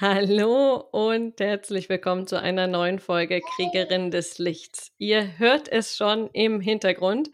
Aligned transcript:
Hallo 0.00 0.76
und 0.92 1.40
herzlich 1.40 1.88
willkommen 1.88 2.28
zu 2.28 2.40
einer 2.40 2.68
neuen 2.68 3.00
Folge 3.00 3.40
Kriegerin 3.40 4.12
des 4.12 4.38
Lichts. 4.38 4.92
Ihr 4.98 5.38
hört 5.38 5.66
es 5.66 5.96
schon 5.96 6.30
im 6.34 6.60
Hintergrund. 6.60 7.30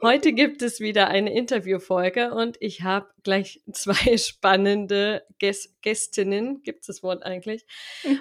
Heute 0.00 0.32
gibt 0.32 0.62
es 0.62 0.80
wieder 0.80 1.08
eine 1.08 1.30
Interviewfolge 1.34 2.32
und 2.32 2.56
ich 2.60 2.80
habe 2.80 3.10
gleich 3.22 3.60
zwei 3.70 4.16
spannende 4.16 5.24
Gästinnen, 5.82 6.62
gibt 6.62 6.80
es 6.80 6.86
das 6.86 7.02
Wort 7.02 7.22
eigentlich? 7.22 7.66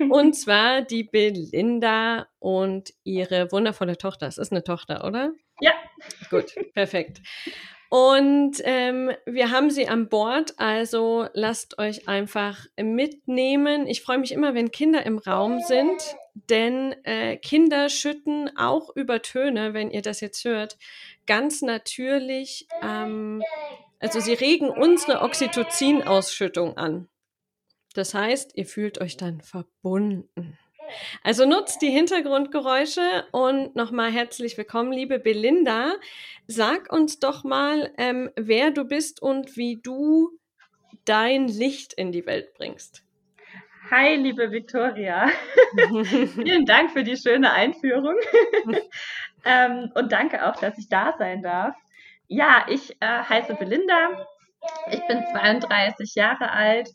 Und 0.10 0.34
zwar 0.36 0.82
die 0.82 1.06
Belinda 1.06 2.28
und 2.40 2.94
ihre 3.06 3.50
wundervolle 3.54 3.98
Tochter. 3.98 4.28
Es 4.28 4.38
ist 4.38 4.52
eine 4.52 4.66
Tochter, 4.66 5.06
oder? 5.06 5.32
Ja. 5.62 5.72
Gut, 6.30 6.54
perfekt. 6.74 7.22
Und 7.96 8.58
ähm, 8.66 9.12
wir 9.26 9.52
haben 9.52 9.72
sie 9.72 9.88
an 9.88 10.10
Bord, 10.10 10.56
also 10.58 11.30
lasst 11.32 11.80
euch 11.80 12.10
einfach 12.10 12.66
mitnehmen. 12.76 13.88
Ich 13.88 14.02
freue 14.02 14.18
mich 14.18 14.34
immer, 14.34 14.54
wenn 14.54 14.70
Kinder 14.70 15.06
im 15.06 15.18
Raum 15.18 15.62
sind, 15.62 16.18
denn 16.50 16.94
äh, 17.06 17.38
Kinder 17.38 17.88
schütten 17.88 18.52
auch 18.58 18.94
über 18.98 19.22
Töne, 19.22 19.74
wenn 19.74 19.92
ihr 19.92 20.02
das 20.02 20.20
jetzt 20.20 20.44
hört, 20.44 20.78
ganz 21.26 21.62
natürlich, 21.62 22.68
ähm, 22.84 23.42
also 24.00 24.20
sie 24.20 24.34
regen 24.34 24.68
unsere 24.68 25.22
Oxytocin-Ausschüttung 25.22 26.76
an. 26.76 27.08
Das 27.94 28.14
heißt, 28.14 28.58
ihr 28.58 28.66
fühlt 28.66 29.00
euch 29.00 29.16
dann 29.16 29.40
verbunden. 29.40 30.58
Also 31.24 31.46
nutzt 31.46 31.82
die 31.82 31.90
Hintergrundgeräusche 31.90 33.26
und 33.32 33.76
nochmal 33.76 34.12
herzlich 34.12 34.58
willkommen, 34.58 34.92
liebe 34.92 35.20
Belinda. 35.20 35.94
Sag 36.48 36.92
uns 36.92 37.20
doch 37.20 37.44
mal, 37.44 37.92
ähm, 37.98 38.30
wer 38.36 38.72
du 38.72 38.86
bist 38.86 39.22
und 39.22 39.58
wie 39.58 39.78
du 39.82 40.32
dein 41.06 41.48
Licht 41.48 41.94
in 41.94 42.12
die 42.12 42.26
Welt 42.26 42.54
bringst. 42.54 43.04
Hi, 43.92 44.16
liebe 44.16 44.52
Victoria. 44.52 45.30
Vielen 46.36 46.66
Dank 46.66 46.92
für 46.92 47.04
die 47.04 47.18
schöne 47.18 47.52
Einführung. 47.52 48.16
ähm, 49.46 49.92
und 49.94 50.12
danke 50.12 50.48
auch, 50.48 50.56
dass 50.56 50.78
ich 50.78 50.90
da 50.90 51.14
sein 51.20 51.44
darf. 51.44 51.76
Ja, 52.28 52.66
ich 52.68 53.00
äh, 53.00 53.06
heiße 53.06 53.54
Belinda. 53.56 54.26
Ich 54.92 55.06
bin 55.08 55.24
32 55.32 56.16
Jahre 56.16 56.52
alt. 56.52 56.90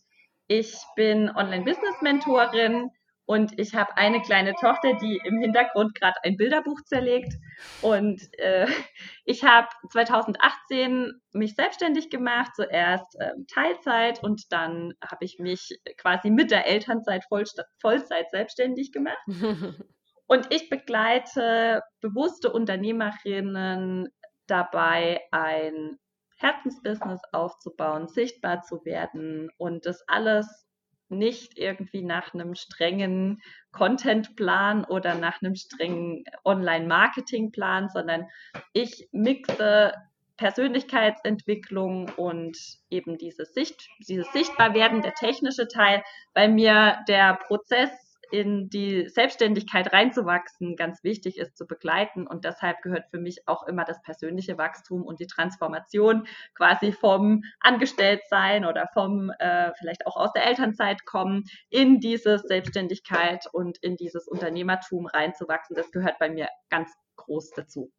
Ich 0.48 0.76
bin 0.96 1.30
Online-Business-Mentorin 1.30 2.90
und 3.30 3.60
ich 3.60 3.76
habe 3.76 3.96
eine 3.96 4.20
kleine 4.22 4.54
Tochter, 4.54 4.94
die 4.94 5.20
im 5.22 5.38
Hintergrund 5.38 5.94
gerade 5.94 6.16
ein 6.24 6.36
Bilderbuch 6.36 6.80
zerlegt. 6.84 7.32
Und 7.80 8.20
äh, 8.40 8.66
ich 9.24 9.44
habe 9.44 9.68
2018 9.88 11.12
mich 11.30 11.54
selbstständig 11.54 12.10
gemacht, 12.10 12.56
zuerst 12.56 13.14
äh, 13.20 13.30
Teilzeit 13.46 14.20
und 14.24 14.50
dann 14.50 14.94
habe 15.00 15.24
ich 15.24 15.38
mich 15.38 15.78
quasi 15.96 16.28
mit 16.28 16.50
der 16.50 16.66
Elternzeit 16.66 17.22
Voll 17.28 17.44
Vollzeit 17.80 18.28
selbstständig 18.32 18.90
gemacht. 18.90 19.22
und 20.26 20.52
ich 20.52 20.68
begleite 20.68 21.82
bewusste 22.00 22.52
Unternehmerinnen 22.52 24.08
dabei, 24.48 25.20
ein 25.30 26.00
Herzensbusiness 26.38 27.22
aufzubauen, 27.30 28.08
sichtbar 28.08 28.62
zu 28.62 28.84
werden 28.84 29.50
und 29.56 29.86
das 29.86 30.02
alles 30.08 30.66
nicht 31.10 31.58
irgendwie 31.58 32.02
nach 32.02 32.34
einem 32.34 32.54
strengen 32.54 33.42
Contentplan 33.72 34.84
oder 34.84 35.14
nach 35.14 35.42
einem 35.42 35.56
strengen 35.56 36.24
Online-Marketing-Plan, 36.44 37.88
sondern 37.88 38.26
ich 38.72 39.08
mixe 39.12 39.92
Persönlichkeitsentwicklung 40.36 42.08
und 42.16 42.56
eben 42.88 43.18
dieses, 43.18 43.52
Sicht, 43.52 43.88
dieses 44.08 44.32
Sichtbarwerden, 44.32 45.02
der 45.02 45.12
technische 45.12 45.68
Teil, 45.68 46.02
weil 46.32 46.48
mir 46.48 47.00
der 47.08 47.34
Prozess 47.46 48.09
in 48.30 48.68
die 48.68 49.08
Selbstständigkeit 49.08 49.92
reinzuwachsen 49.92 50.76
ganz 50.76 51.02
wichtig 51.04 51.38
ist 51.38 51.56
zu 51.56 51.66
begleiten. 51.66 52.26
Und 52.26 52.44
deshalb 52.44 52.82
gehört 52.82 53.10
für 53.10 53.18
mich 53.18 53.46
auch 53.46 53.66
immer 53.66 53.84
das 53.84 54.02
persönliche 54.02 54.58
Wachstum 54.58 55.02
und 55.02 55.20
die 55.20 55.26
Transformation 55.26 56.26
quasi 56.54 56.92
vom 56.92 57.42
Angestelltsein 57.60 58.64
oder 58.64 58.88
vom 58.92 59.30
äh, 59.38 59.72
vielleicht 59.78 60.06
auch 60.06 60.16
aus 60.16 60.32
der 60.32 60.46
Elternzeit 60.46 61.04
kommen 61.04 61.44
in 61.68 62.00
diese 62.00 62.38
Selbstständigkeit 62.38 63.46
und 63.52 63.78
in 63.78 63.96
dieses 63.96 64.26
Unternehmertum 64.28 65.06
reinzuwachsen. 65.06 65.76
Das 65.76 65.90
gehört 65.90 66.18
bei 66.18 66.30
mir 66.30 66.48
ganz 66.68 66.92
groß 67.16 67.50
dazu. 67.50 67.90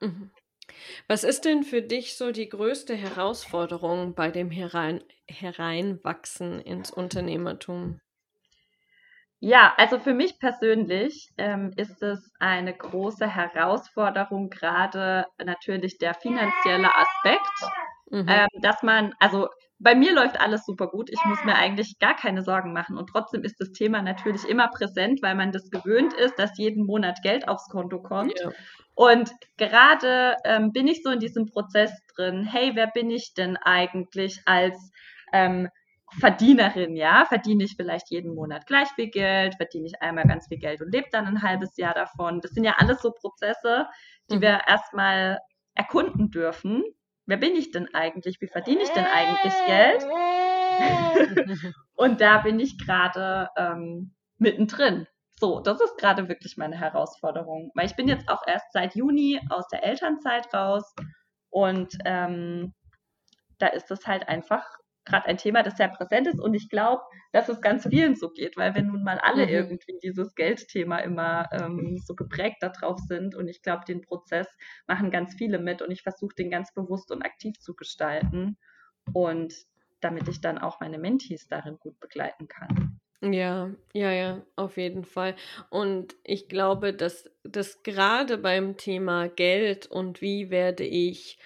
Mhm. 0.00 0.30
Was 1.06 1.24
ist 1.24 1.44
denn 1.44 1.62
für 1.62 1.82
dich 1.82 2.16
so 2.16 2.30
die 2.30 2.48
größte 2.48 2.94
Herausforderung 2.94 4.14
bei 4.14 4.30
dem 4.30 4.50
Herein 4.50 5.02
Hereinwachsen 5.26 6.60
ins 6.60 6.90
Unternehmertum? 6.90 8.00
Ja, 9.40 9.72
also 9.76 10.00
für 10.00 10.14
mich 10.14 10.40
persönlich 10.40 11.30
ähm, 11.38 11.72
ist 11.76 12.02
es 12.02 12.32
eine 12.40 12.74
große 12.74 13.26
Herausforderung, 13.26 14.50
gerade 14.50 15.26
natürlich 15.44 15.98
der 15.98 16.14
finanzielle 16.14 16.90
Aspekt, 16.92 17.72
mhm. 18.10 18.26
ähm, 18.28 18.48
dass 18.60 18.82
man, 18.82 19.14
also 19.20 19.48
bei 19.78 19.94
mir 19.94 20.12
läuft 20.12 20.40
alles 20.40 20.64
super 20.66 20.88
gut. 20.88 21.08
Ich 21.10 21.24
muss 21.24 21.44
mir 21.44 21.54
eigentlich 21.54 22.00
gar 22.00 22.16
keine 22.16 22.42
Sorgen 22.42 22.72
machen. 22.72 22.98
Und 22.98 23.10
trotzdem 23.10 23.44
ist 23.44 23.60
das 23.60 23.70
Thema 23.70 24.02
natürlich 24.02 24.44
immer 24.48 24.68
präsent, 24.68 25.22
weil 25.22 25.36
man 25.36 25.52
das 25.52 25.70
gewöhnt 25.70 26.14
ist, 26.14 26.36
dass 26.36 26.58
jeden 26.58 26.84
Monat 26.84 27.22
Geld 27.22 27.46
aufs 27.46 27.68
Konto 27.68 28.02
kommt. 28.02 28.40
Ja. 28.40 28.50
Und 28.96 29.30
gerade 29.56 30.34
ähm, 30.44 30.72
bin 30.72 30.88
ich 30.88 31.04
so 31.04 31.10
in 31.10 31.20
diesem 31.20 31.46
Prozess 31.46 31.92
drin. 32.16 32.42
Hey, 32.42 32.72
wer 32.74 32.88
bin 32.88 33.08
ich 33.10 33.34
denn 33.34 33.56
eigentlich 33.56 34.42
als 34.46 34.90
ähm, 35.32 35.68
Verdienerin, 36.18 36.96
ja, 36.96 37.26
verdiene 37.26 37.64
ich 37.64 37.76
vielleicht 37.76 38.10
jeden 38.10 38.34
Monat 38.34 38.66
gleich 38.66 38.88
viel 38.90 39.10
Geld, 39.10 39.56
verdiene 39.56 39.86
ich 39.86 40.00
einmal 40.00 40.24
ganz 40.24 40.48
viel 40.48 40.58
Geld 40.58 40.80
und 40.80 40.92
lebe 40.92 41.08
dann 41.12 41.26
ein 41.26 41.42
halbes 41.42 41.76
Jahr 41.76 41.94
davon. 41.94 42.40
Das 42.40 42.52
sind 42.52 42.64
ja 42.64 42.76
alles 42.78 43.02
so 43.02 43.12
Prozesse, 43.12 43.86
die 44.30 44.36
mhm. 44.36 44.42
wir 44.42 44.60
erstmal 44.66 45.38
erkunden 45.74 46.30
dürfen. 46.30 46.84
Wer 47.26 47.36
bin 47.36 47.54
ich 47.56 47.72
denn 47.72 47.94
eigentlich? 47.94 48.40
Wie 48.40 48.48
verdiene 48.48 48.82
ich 48.82 48.90
denn 48.90 49.04
eigentlich 49.04 49.52
Geld? 49.66 50.04
und 51.94 52.20
da 52.20 52.38
bin 52.38 52.58
ich 52.58 52.78
gerade 52.78 53.50
ähm, 53.56 54.14
mittendrin. 54.38 55.06
So, 55.38 55.60
das 55.60 55.80
ist 55.80 55.98
gerade 55.98 56.28
wirklich 56.28 56.56
meine 56.56 56.76
Herausforderung, 56.76 57.70
weil 57.74 57.86
ich 57.86 57.94
bin 57.96 58.08
jetzt 58.08 58.28
auch 58.28 58.42
erst 58.46 58.72
seit 58.72 58.96
Juni 58.96 59.40
aus 59.50 59.68
der 59.68 59.84
Elternzeit 59.84 60.52
raus 60.52 60.94
und 61.50 61.96
ähm, 62.04 62.74
da 63.58 63.68
ist 63.68 63.90
es 63.90 64.06
halt 64.06 64.28
einfach 64.28 64.64
gerade 65.08 65.26
ein 65.26 65.38
Thema, 65.38 65.62
das 65.62 65.76
sehr 65.76 65.88
präsent 65.88 66.26
ist. 66.26 66.38
Und 66.38 66.54
ich 66.54 66.68
glaube, 66.68 67.02
dass 67.32 67.48
es 67.48 67.60
ganz 67.60 67.86
vielen 67.88 68.14
so 68.14 68.30
geht, 68.30 68.56
weil 68.56 68.74
wir 68.74 68.82
nun 68.82 69.02
mal 69.02 69.18
alle 69.18 69.46
mhm. 69.46 69.52
irgendwie 69.52 69.98
dieses 70.02 70.34
Geldthema 70.34 70.98
immer 70.98 71.48
ähm, 71.52 71.98
so 72.04 72.14
geprägt 72.14 72.58
darauf 72.60 72.98
sind. 73.00 73.34
Und 73.34 73.48
ich 73.48 73.62
glaube, 73.62 73.84
den 73.86 74.02
Prozess 74.02 74.46
machen 74.86 75.10
ganz 75.10 75.34
viele 75.34 75.58
mit. 75.58 75.82
Und 75.82 75.90
ich 75.90 76.02
versuche 76.02 76.34
den 76.34 76.50
ganz 76.50 76.72
bewusst 76.72 77.10
und 77.10 77.22
aktiv 77.22 77.58
zu 77.58 77.74
gestalten. 77.74 78.56
Und 79.12 79.54
damit 80.00 80.28
ich 80.28 80.40
dann 80.40 80.58
auch 80.58 80.80
meine 80.80 80.98
Mentees 80.98 81.48
darin 81.48 81.78
gut 81.78 81.98
begleiten 81.98 82.46
kann. 82.46 83.00
Ja, 83.20 83.70
ja, 83.92 84.12
ja, 84.12 84.42
auf 84.54 84.76
jeden 84.76 85.04
Fall. 85.04 85.34
Und 85.70 86.14
ich 86.22 86.48
glaube, 86.48 86.94
dass 86.94 87.28
das 87.42 87.82
gerade 87.82 88.38
beim 88.38 88.76
Thema 88.76 89.28
Geld 89.28 89.86
und 89.88 90.20
wie 90.20 90.50
werde 90.50 90.84
ich 90.84 91.38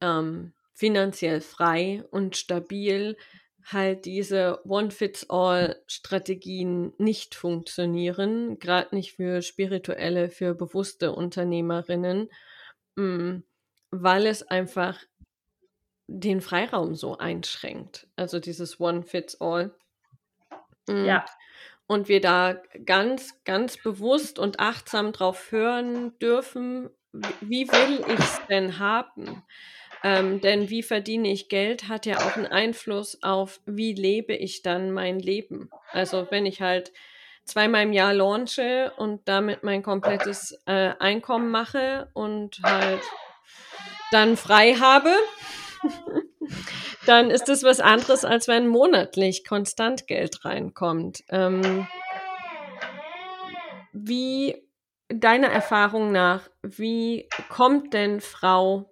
ähm, 0.00 0.54
finanziell 0.80 1.40
frei 1.42 2.02
und 2.10 2.38
stabil 2.38 3.18
halt 3.66 4.06
diese 4.06 4.66
One-Fits-All-Strategien 4.66 6.94
nicht 6.96 7.34
funktionieren, 7.34 8.58
gerade 8.58 8.96
nicht 8.96 9.12
für 9.12 9.42
spirituelle, 9.42 10.30
für 10.30 10.54
bewusste 10.54 11.12
Unternehmerinnen, 11.12 12.30
mm, 12.96 13.40
weil 13.90 14.26
es 14.26 14.42
einfach 14.42 14.98
den 16.06 16.40
Freiraum 16.40 16.94
so 16.94 17.18
einschränkt. 17.18 18.06
Also 18.16 18.40
dieses 18.40 18.80
One-Fits-All. 18.80 19.74
Mm, 20.88 21.04
ja. 21.04 21.26
Und 21.86 22.08
wir 22.08 22.22
da 22.22 22.54
ganz, 22.86 23.44
ganz 23.44 23.76
bewusst 23.76 24.38
und 24.38 24.60
achtsam 24.60 25.12
drauf 25.12 25.52
hören 25.52 26.18
dürfen, 26.20 26.88
wie 27.42 27.68
will 27.68 28.02
ich 28.08 28.18
es 28.18 28.40
denn 28.48 28.78
haben? 28.78 29.42
Ähm, 30.02 30.40
denn 30.40 30.70
wie 30.70 30.82
verdiene 30.82 31.30
ich 31.30 31.48
Geld, 31.48 31.88
hat 31.88 32.06
ja 32.06 32.18
auch 32.18 32.36
einen 32.36 32.46
Einfluss 32.46 33.22
auf, 33.22 33.60
wie 33.66 33.92
lebe 33.92 34.34
ich 34.34 34.62
dann 34.62 34.92
mein 34.92 35.18
Leben. 35.18 35.70
Also 35.92 36.26
wenn 36.30 36.46
ich 36.46 36.62
halt 36.62 36.92
zweimal 37.44 37.82
im 37.82 37.92
Jahr 37.92 38.14
launche 38.14 38.92
und 38.96 39.28
damit 39.28 39.62
mein 39.62 39.82
komplettes 39.82 40.58
äh, 40.66 40.92
Einkommen 40.98 41.50
mache 41.50 42.08
und 42.14 42.60
halt 42.62 43.02
dann 44.10 44.36
frei 44.36 44.74
habe, 44.74 45.12
dann 47.06 47.30
ist 47.30 47.48
das 47.48 47.62
was 47.62 47.80
anderes, 47.80 48.24
als 48.24 48.48
wenn 48.48 48.68
monatlich 48.68 49.44
konstant 49.44 50.06
Geld 50.06 50.44
reinkommt. 50.44 51.24
Ähm, 51.28 51.86
wie 53.92 54.56
deiner 55.08 55.48
Erfahrung 55.48 56.12
nach, 56.12 56.48
wie 56.62 57.28
kommt 57.48 57.92
denn 57.92 58.20
Frau 58.20 58.88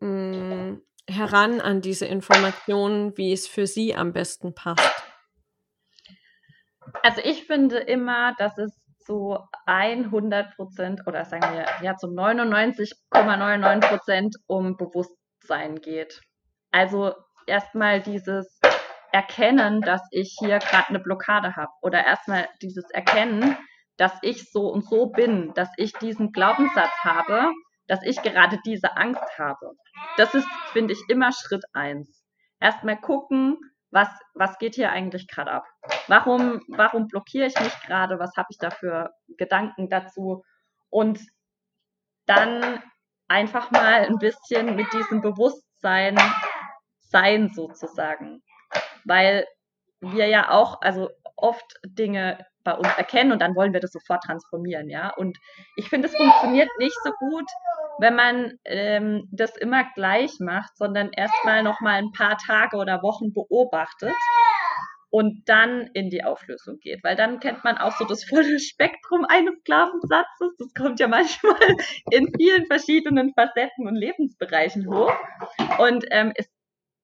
mh, 0.00 0.08
mm, 0.08 0.82
heran 1.08 1.60
an 1.60 1.80
diese 1.80 2.06
Informationen, 2.06 3.16
wie 3.16 3.32
es 3.32 3.46
für 3.46 3.66
Sie 3.66 3.94
am 3.94 4.12
besten 4.12 4.54
passt? 4.54 5.02
Also 7.02 7.20
ich 7.24 7.44
finde 7.44 7.78
immer, 7.78 8.34
dass 8.38 8.58
es 8.58 8.78
zu 9.04 9.38
100 9.66 10.54
Prozent 10.56 11.06
oder 11.06 11.24
sagen 11.24 11.54
wir 11.54 11.66
ja 11.82 11.96
zu 11.96 12.08
99,99 12.08 13.88
Prozent 13.88 14.36
um 14.46 14.76
Bewusstsein 14.76 15.76
geht. 15.76 16.20
Also 16.70 17.14
erstmal 17.46 18.02
dieses 18.02 18.60
Erkennen, 19.10 19.80
dass 19.80 20.02
ich 20.10 20.36
hier 20.38 20.58
gerade 20.58 20.88
eine 20.88 21.00
Blockade 21.00 21.56
habe 21.56 21.70
oder 21.80 22.04
erstmal 22.04 22.48
dieses 22.60 22.90
Erkennen, 22.90 23.56
dass 23.96 24.12
ich 24.20 24.50
so 24.52 24.68
und 24.68 24.84
so 24.84 25.06
bin, 25.06 25.52
dass 25.54 25.70
ich 25.78 25.92
diesen 25.94 26.32
Glaubenssatz 26.32 26.92
habe, 27.02 27.50
dass 27.88 28.02
ich 28.02 28.22
gerade 28.22 28.58
diese 28.64 28.96
Angst 28.96 29.38
habe. 29.38 29.72
Das 30.16 30.34
ist, 30.34 30.46
finde 30.72 30.92
ich, 30.92 31.00
immer 31.08 31.32
Schritt 31.32 31.64
eins. 31.72 32.22
Erstmal 32.60 33.00
gucken, 33.00 33.58
was, 33.90 34.08
was 34.34 34.58
geht 34.58 34.74
hier 34.74 34.90
eigentlich 34.90 35.26
gerade 35.26 35.50
ab? 35.50 35.64
Warum, 36.06 36.60
warum 36.68 37.08
blockiere 37.08 37.46
ich 37.46 37.58
mich 37.58 37.80
gerade? 37.80 38.18
Was 38.18 38.36
habe 38.36 38.48
ich 38.50 38.58
da 38.58 38.70
für 38.70 39.10
Gedanken 39.38 39.88
dazu? 39.88 40.44
Und 40.90 41.20
dann 42.26 42.82
einfach 43.28 43.70
mal 43.70 44.06
ein 44.06 44.18
bisschen 44.18 44.76
mit 44.76 44.92
diesem 44.92 45.22
Bewusstsein 45.22 46.18
sein 47.00 47.48
sozusagen. 47.48 48.42
Weil 49.04 49.46
wir 50.00 50.26
ja 50.26 50.50
auch, 50.50 50.82
also 50.82 51.08
oft 51.36 51.78
Dinge 51.84 52.44
bei 52.68 52.74
uns 52.74 52.88
erkennen 52.98 53.32
und 53.32 53.40
dann 53.40 53.56
wollen 53.56 53.72
wir 53.72 53.80
das 53.80 53.92
sofort 53.92 54.22
transformieren, 54.24 54.90
ja. 54.90 55.14
Und 55.16 55.38
ich 55.76 55.88
finde, 55.88 56.08
es 56.08 56.14
funktioniert 56.14 56.68
nicht 56.78 56.96
so 57.02 57.12
gut, 57.18 57.46
wenn 57.98 58.14
man 58.14 58.58
ähm, 58.66 59.26
das 59.32 59.56
immer 59.56 59.84
gleich 59.94 60.38
macht, 60.38 60.76
sondern 60.76 61.10
erstmal 61.16 61.62
noch 61.62 61.80
mal 61.80 61.94
ein 61.94 62.12
paar 62.12 62.36
Tage 62.36 62.76
oder 62.76 63.02
Wochen 63.02 63.32
beobachtet 63.32 64.12
und 65.08 65.48
dann 65.48 65.88
in 65.94 66.10
die 66.10 66.24
Auflösung 66.24 66.78
geht, 66.80 67.02
weil 67.02 67.16
dann 67.16 67.40
kennt 67.40 67.64
man 67.64 67.78
auch 67.78 67.96
so 67.96 68.04
das 68.04 68.24
volle 68.24 68.58
Spektrum 68.60 69.24
eines 69.26 69.54
Glaubenssatzes. 69.64 70.54
Das 70.58 70.74
kommt 70.74 71.00
ja 71.00 71.08
manchmal 71.08 71.56
in 72.10 72.30
vielen 72.36 72.66
verschiedenen 72.66 73.32
Facetten 73.32 73.86
und 73.86 73.96
Lebensbereichen 73.96 74.86
hoch 74.92 75.14
und 75.78 76.04
ähm, 76.10 76.32
es 76.36 76.50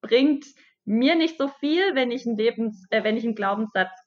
bringt 0.02 0.44
mir 0.84 1.14
nicht 1.14 1.38
so 1.38 1.48
viel, 1.48 1.94
wenn 1.94 2.10
ich 2.10 2.26
einen 2.26 2.36
Lebens, 2.36 2.86
äh, 2.90 3.02
wenn 3.02 3.16
ich 3.16 3.24
einen 3.24 3.34
Glaubenssatz 3.34 4.03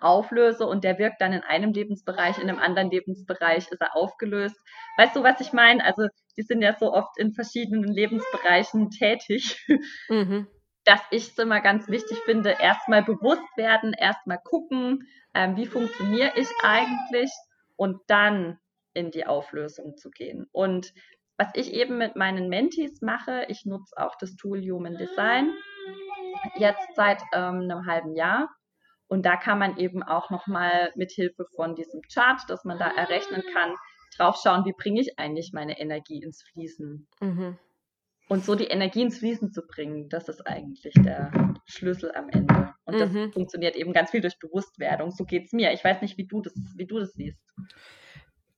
auflöse 0.00 0.66
und 0.66 0.84
der 0.84 0.98
wirkt 0.98 1.20
dann 1.20 1.32
in 1.32 1.42
einem 1.42 1.72
Lebensbereich, 1.72 2.38
in 2.38 2.48
einem 2.48 2.58
anderen 2.58 2.90
Lebensbereich 2.90 3.70
ist 3.70 3.80
er 3.80 3.96
aufgelöst. 3.96 4.56
Weißt 4.96 5.16
du, 5.16 5.22
was 5.22 5.40
ich 5.40 5.52
meine? 5.52 5.84
Also 5.84 6.08
die 6.36 6.42
sind 6.42 6.62
ja 6.62 6.76
so 6.78 6.92
oft 6.92 7.18
in 7.18 7.32
verschiedenen 7.32 7.92
Lebensbereichen 7.92 8.90
tätig, 8.90 9.66
mhm. 10.08 10.46
dass 10.84 11.00
ich 11.10 11.28
es 11.28 11.38
immer 11.38 11.60
ganz 11.60 11.88
wichtig 11.88 12.18
finde, 12.24 12.56
erstmal 12.60 13.02
bewusst 13.02 13.56
werden, 13.56 13.92
erstmal 13.92 14.38
gucken, 14.42 15.06
ähm, 15.34 15.56
wie 15.56 15.66
funktioniere 15.66 16.32
ich 16.36 16.48
eigentlich 16.62 17.30
und 17.76 18.00
dann 18.06 18.58
in 18.94 19.10
die 19.10 19.26
Auflösung 19.26 19.96
zu 19.96 20.10
gehen. 20.10 20.46
Und 20.52 20.92
was 21.38 21.48
ich 21.54 21.72
eben 21.72 21.98
mit 21.98 22.14
meinen 22.14 22.48
Mentees 22.48 23.00
mache, 23.00 23.46
ich 23.48 23.64
nutze 23.64 23.96
auch 23.96 24.16
das 24.16 24.36
Tool 24.36 24.60
Human 24.60 24.96
Design 24.96 25.50
jetzt 26.56 26.94
seit 26.94 27.22
ähm, 27.32 27.62
einem 27.62 27.86
halben 27.86 28.14
Jahr 28.14 28.48
und 29.12 29.26
da 29.26 29.36
kann 29.36 29.58
man 29.58 29.76
eben 29.76 30.02
auch 30.02 30.30
nochmal 30.30 30.90
mit 30.94 31.12
Hilfe 31.12 31.44
von 31.54 31.74
diesem 31.74 32.00
Chart, 32.10 32.40
das 32.48 32.64
man 32.64 32.78
da 32.78 32.88
errechnen 32.88 33.42
kann, 33.52 33.74
draufschauen, 34.16 34.64
wie 34.64 34.72
bringe 34.72 35.02
ich 35.02 35.18
eigentlich 35.18 35.50
meine 35.52 35.78
Energie 35.78 36.22
ins 36.22 36.42
Fließen. 36.42 37.06
Mhm. 37.20 37.58
Und 38.30 38.42
so 38.42 38.54
die 38.54 38.68
Energie 38.68 39.02
ins 39.02 39.18
Fließen 39.18 39.52
zu 39.52 39.66
bringen, 39.66 40.08
das 40.08 40.30
ist 40.30 40.46
eigentlich 40.46 40.94
der 40.94 41.30
Schlüssel 41.66 42.10
am 42.14 42.30
Ende. 42.30 42.72
Und 42.86 42.98
das 42.98 43.12
mhm. 43.12 43.30
funktioniert 43.34 43.76
eben 43.76 43.92
ganz 43.92 44.12
viel 44.12 44.22
durch 44.22 44.38
Bewusstwerdung. 44.38 45.10
So 45.10 45.26
geht 45.26 45.44
es 45.44 45.52
mir. 45.52 45.74
Ich 45.74 45.84
weiß 45.84 46.00
nicht, 46.00 46.16
wie 46.16 46.26
du 46.26 46.40
das, 46.40 46.54
wie 46.78 46.86
du 46.86 46.98
das 46.98 47.12
siehst. 47.12 47.44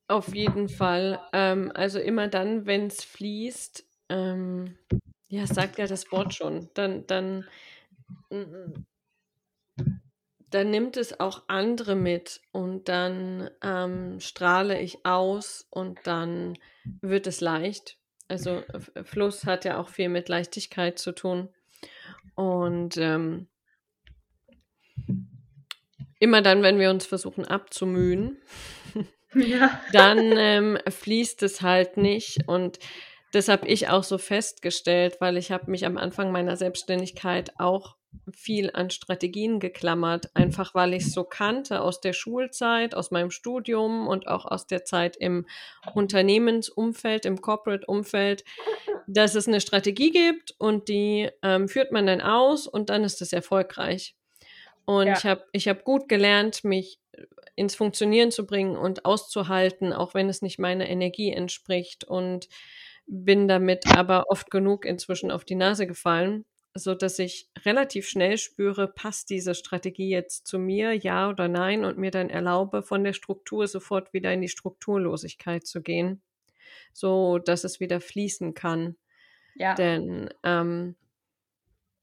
Auf 0.06 0.36
jeden 0.36 0.68
Fall. 0.68 1.18
Ähm, 1.32 1.72
also 1.74 1.98
immer 1.98 2.28
dann, 2.28 2.64
wenn 2.64 2.86
es 2.86 3.02
fließt, 3.02 3.84
ähm, 4.08 4.78
ja, 5.26 5.48
sagt 5.48 5.78
ja 5.78 5.88
das 5.88 6.12
Wort 6.12 6.32
schon, 6.32 6.70
dann, 6.74 7.08
dann 7.08 7.44
dann 10.54 10.70
nimmt 10.70 10.96
es 10.96 11.18
auch 11.18 11.42
andere 11.48 11.96
mit 11.96 12.40
und 12.52 12.88
dann 12.88 13.50
ähm, 13.60 14.20
strahle 14.20 14.80
ich 14.80 15.04
aus 15.04 15.66
und 15.68 15.98
dann 16.04 16.56
wird 17.00 17.26
es 17.26 17.40
leicht. 17.40 17.98
Also 18.28 18.62
Fluss 19.02 19.46
hat 19.46 19.64
ja 19.64 19.80
auch 19.80 19.88
viel 19.88 20.08
mit 20.08 20.28
Leichtigkeit 20.28 20.96
zu 20.98 21.10
tun. 21.10 21.48
Und 22.36 22.96
ähm, 22.98 23.48
immer 26.20 26.40
dann, 26.40 26.62
wenn 26.62 26.78
wir 26.78 26.90
uns 26.90 27.04
versuchen 27.04 27.44
abzumühen, 27.44 28.40
ja. 29.34 29.80
dann 29.92 30.18
ähm, 30.36 30.78
fließt 30.88 31.42
es 31.42 31.62
halt 31.62 31.96
nicht. 31.96 32.46
Und 32.46 32.78
das 33.32 33.48
habe 33.48 33.66
ich 33.66 33.88
auch 33.88 34.04
so 34.04 34.18
festgestellt, 34.18 35.16
weil 35.18 35.36
ich 35.36 35.50
habe 35.50 35.68
mich 35.68 35.84
am 35.84 35.96
Anfang 35.96 36.30
meiner 36.30 36.56
Selbstständigkeit 36.56 37.58
auch 37.58 37.96
viel 38.32 38.70
an 38.72 38.90
Strategien 38.90 39.60
geklammert, 39.60 40.30
einfach 40.34 40.74
weil 40.74 40.94
ich 40.94 41.04
es 41.04 41.12
so 41.12 41.24
kannte 41.24 41.80
aus 41.80 42.00
der 42.00 42.12
Schulzeit, 42.12 42.94
aus 42.94 43.10
meinem 43.10 43.30
Studium 43.30 44.06
und 44.06 44.26
auch 44.28 44.44
aus 44.44 44.66
der 44.66 44.84
Zeit 44.84 45.16
im 45.16 45.46
Unternehmensumfeld, 45.94 47.26
im 47.26 47.40
Corporate-Umfeld, 47.40 48.44
dass 49.06 49.34
es 49.34 49.48
eine 49.48 49.60
Strategie 49.60 50.10
gibt 50.10 50.54
und 50.58 50.88
die 50.88 51.30
ähm, 51.42 51.68
führt 51.68 51.92
man 51.92 52.06
dann 52.06 52.20
aus 52.20 52.66
und 52.66 52.90
dann 52.90 53.04
ist 53.04 53.22
es 53.22 53.32
erfolgreich. 53.32 54.14
Und 54.84 55.06
ja. 55.06 55.14
ich 55.16 55.24
habe 55.24 55.44
ich 55.52 55.68
hab 55.68 55.84
gut 55.84 56.08
gelernt, 56.08 56.64
mich 56.64 56.98
ins 57.56 57.74
Funktionieren 57.74 58.30
zu 58.30 58.46
bringen 58.46 58.76
und 58.76 59.04
auszuhalten, 59.04 59.92
auch 59.92 60.14
wenn 60.14 60.28
es 60.28 60.42
nicht 60.42 60.58
meiner 60.58 60.88
Energie 60.88 61.30
entspricht 61.30 62.04
und 62.04 62.48
bin 63.06 63.48
damit 63.48 63.86
aber 63.96 64.26
oft 64.28 64.50
genug 64.50 64.84
inzwischen 64.84 65.30
auf 65.30 65.44
die 65.44 65.54
Nase 65.54 65.86
gefallen 65.86 66.44
so 66.74 66.94
dass 66.94 67.18
ich 67.20 67.48
relativ 67.64 68.08
schnell 68.08 68.36
spüre, 68.36 68.88
passt 68.88 69.30
diese 69.30 69.54
Strategie 69.54 70.10
jetzt 70.10 70.46
zu 70.46 70.58
mir, 70.58 70.92
ja 70.92 71.30
oder 71.30 71.46
nein, 71.48 71.84
und 71.84 71.98
mir 71.98 72.10
dann 72.10 72.30
erlaube, 72.30 72.82
von 72.82 73.04
der 73.04 73.12
Struktur 73.12 73.68
sofort 73.68 74.12
wieder 74.12 74.32
in 74.32 74.40
die 74.40 74.48
Strukturlosigkeit 74.48 75.66
zu 75.66 75.82
gehen, 75.82 76.22
so 76.92 77.38
dass 77.38 77.62
es 77.64 77.78
wieder 77.78 78.00
fließen 78.00 78.54
kann. 78.54 78.96
Ja. 79.54 79.74
Denn 79.74 80.30
ähm, 80.42 80.96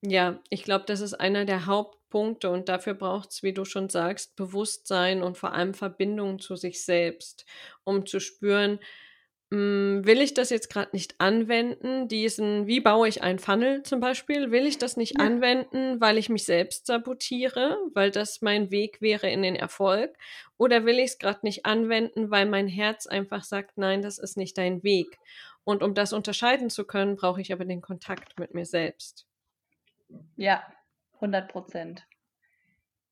ja, 0.02 0.40
ich 0.50 0.64
glaube, 0.64 0.86
das 0.88 1.02
ist 1.02 1.14
einer 1.14 1.46
der 1.46 1.66
Hauptpunkte 1.66 2.50
und 2.50 2.70
dafür 2.70 2.94
braucht 2.94 3.32
es, 3.32 3.44
wie 3.44 3.54
du 3.54 3.66
schon 3.66 3.90
sagst, 3.90 4.36
Bewusstsein 4.36 5.22
und 5.22 5.38
vor 5.38 5.54
allem 5.54 5.74
Verbindung 5.74 6.40
zu 6.40 6.56
sich 6.56 6.84
selbst, 6.84 7.46
um 7.84 8.06
zu 8.06 8.20
spüren, 8.20 8.80
will 9.52 10.22
ich 10.22 10.34
das 10.34 10.50
jetzt 10.50 10.70
gerade 10.70 10.92
nicht 10.94 11.20
anwenden, 11.20 12.08
diesen, 12.08 12.68
wie 12.68 12.80
baue 12.80 13.10
ich 13.10 13.22
ein 13.22 13.38
Funnel 13.38 13.84
zum 13.84 14.00
Beispiel, 14.00 14.50
will 14.50 14.66
ich 14.66 14.78
das 14.78 14.96
nicht 14.96 15.20
ja. 15.20 15.26
anwenden, 15.26 16.00
weil 16.00 16.18
ich 16.18 16.30
mich 16.30 16.46
selbst 16.46 16.86
sabotiere, 16.86 17.78
weil 17.94 18.12
das 18.12 18.42
mein 18.42 18.72
Weg 18.72 19.02
wäre 19.02 19.30
in 19.30 19.42
den 19.42 19.58
Erfolg, 19.58 20.16
oder 20.58 20.86
will 20.86 21.00
ich 21.00 21.12
es 21.12 21.20
gerade 21.20 21.40
nicht 21.44 21.66
anwenden, 21.66 22.32
weil 22.32 22.46
mein 22.46 22.70
Herz 22.70 23.08
einfach 23.08 23.44
sagt, 23.44 23.78
nein, 23.78 24.02
das 24.02 24.20
ist 24.20 24.38
nicht 24.38 24.58
dein 24.58 24.84
Weg. 24.84 25.20
Und 25.66 25.84
um 25.84 25.94
das 25.94 26.14
unterscheiden 26.14 26.70
zu 26.70 26.86
können, 26.86 27.18
brauche 27.18 27.42
ich 27.42 27.52
aber 27.52 27.66
den 27.66 27.82
Kontakt 27.82 28.40
mit 28.40 28.54
mir 28.54 28.66
selbst. 28.66 29.28
Ja, 30.38 30.66
100 31.16 31.52
Prozent. 31.52 32.08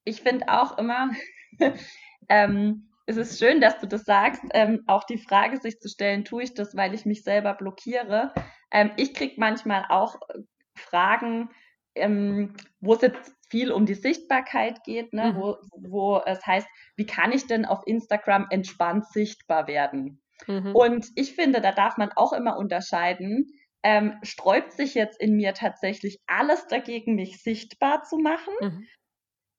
Ich 0.05 0.22
finde 0.22 0.48
auch 0.48 0.77
immer, 0.77 1.12
ähm, 2.29 2.89
es 3.10 3.18
ist 3.18 3.39
schön, 3.39 3.60
dass 3.60 3.80
du 3.80 3.88
das 3.88 4.04
sagst. 4.04 4.44
Ähm, 4.54 4.84
auch 4.86 5.04
die 5.04 5.18
Frage 5.18 5.58
sich 5.58 5.80
zu 5.80 5.89
stellen, 5.89 6.25
tue 6.25 6.44
ich 6.44 6.54
das, 6.54 6.75
weil 6.75 6.94
ich 6.94 7.06
mich 7.06 7.24
selber 7.24 7.56
blockiere? 7.56 8.34
Ähm, 8.72 8.92
ich 8.98 9.16
kriege 9.16 9.34
manchmal 9.38 9.86
auch 9.89 10.16
äh, 10.30 10.39
Fragen, 10.75 11.50
ähm, 11.96 12.54
wo 12.80 12.94
es 12.94 13.01
jetzt 13.01 13.34
viel 13.50 13.72
um 13.72 13.88
die 13.88 13.96
Sichtbarkeit 13.96 14.84
geht, 14.84 15.12
ne? 15.12 15.34
Mhm. 15.34 15.36
wo, 15.38 15.58
wo 15.72 16.22
es 16.24 16.46
heißt, 16.46 16.68
wie 16.98 17.08
kann 17.08 17.32
ich 17.32 17.48
denn 17.48 17.66
auf 17.66 17.82
Instagram 17.88 18.46
entspannt 18.51 19.08
sichtbar 19.08 19.68
werden? 19.68 20.22
Mhm. 20.46 20.75
Und 20.75 21.08
ich 21.16 21.34
finde, 21.34 21.62
da 21.62 21.72
darf 21.72 21.98
man 21.98 22.12
auch 22.16 22.32
immer 22.32 22.58
unterscheiden, 22.58 23.48
ähm, 23.82 24.20
sträubt 24.22 24.74
sich 24.74 24.94
jetzt 24.94 25.20
in 25.20 25.36
mir 25.36 25.56
tatsächlich 25.56 26.20
alles 26.28 26.68
dagegen, 26.68 27.16
mich 27.16 27.42
sichtbar 27.42 28.04
zu 28.04 28.18
machen? 28.18 28.54
Mhm. 28.62 28.88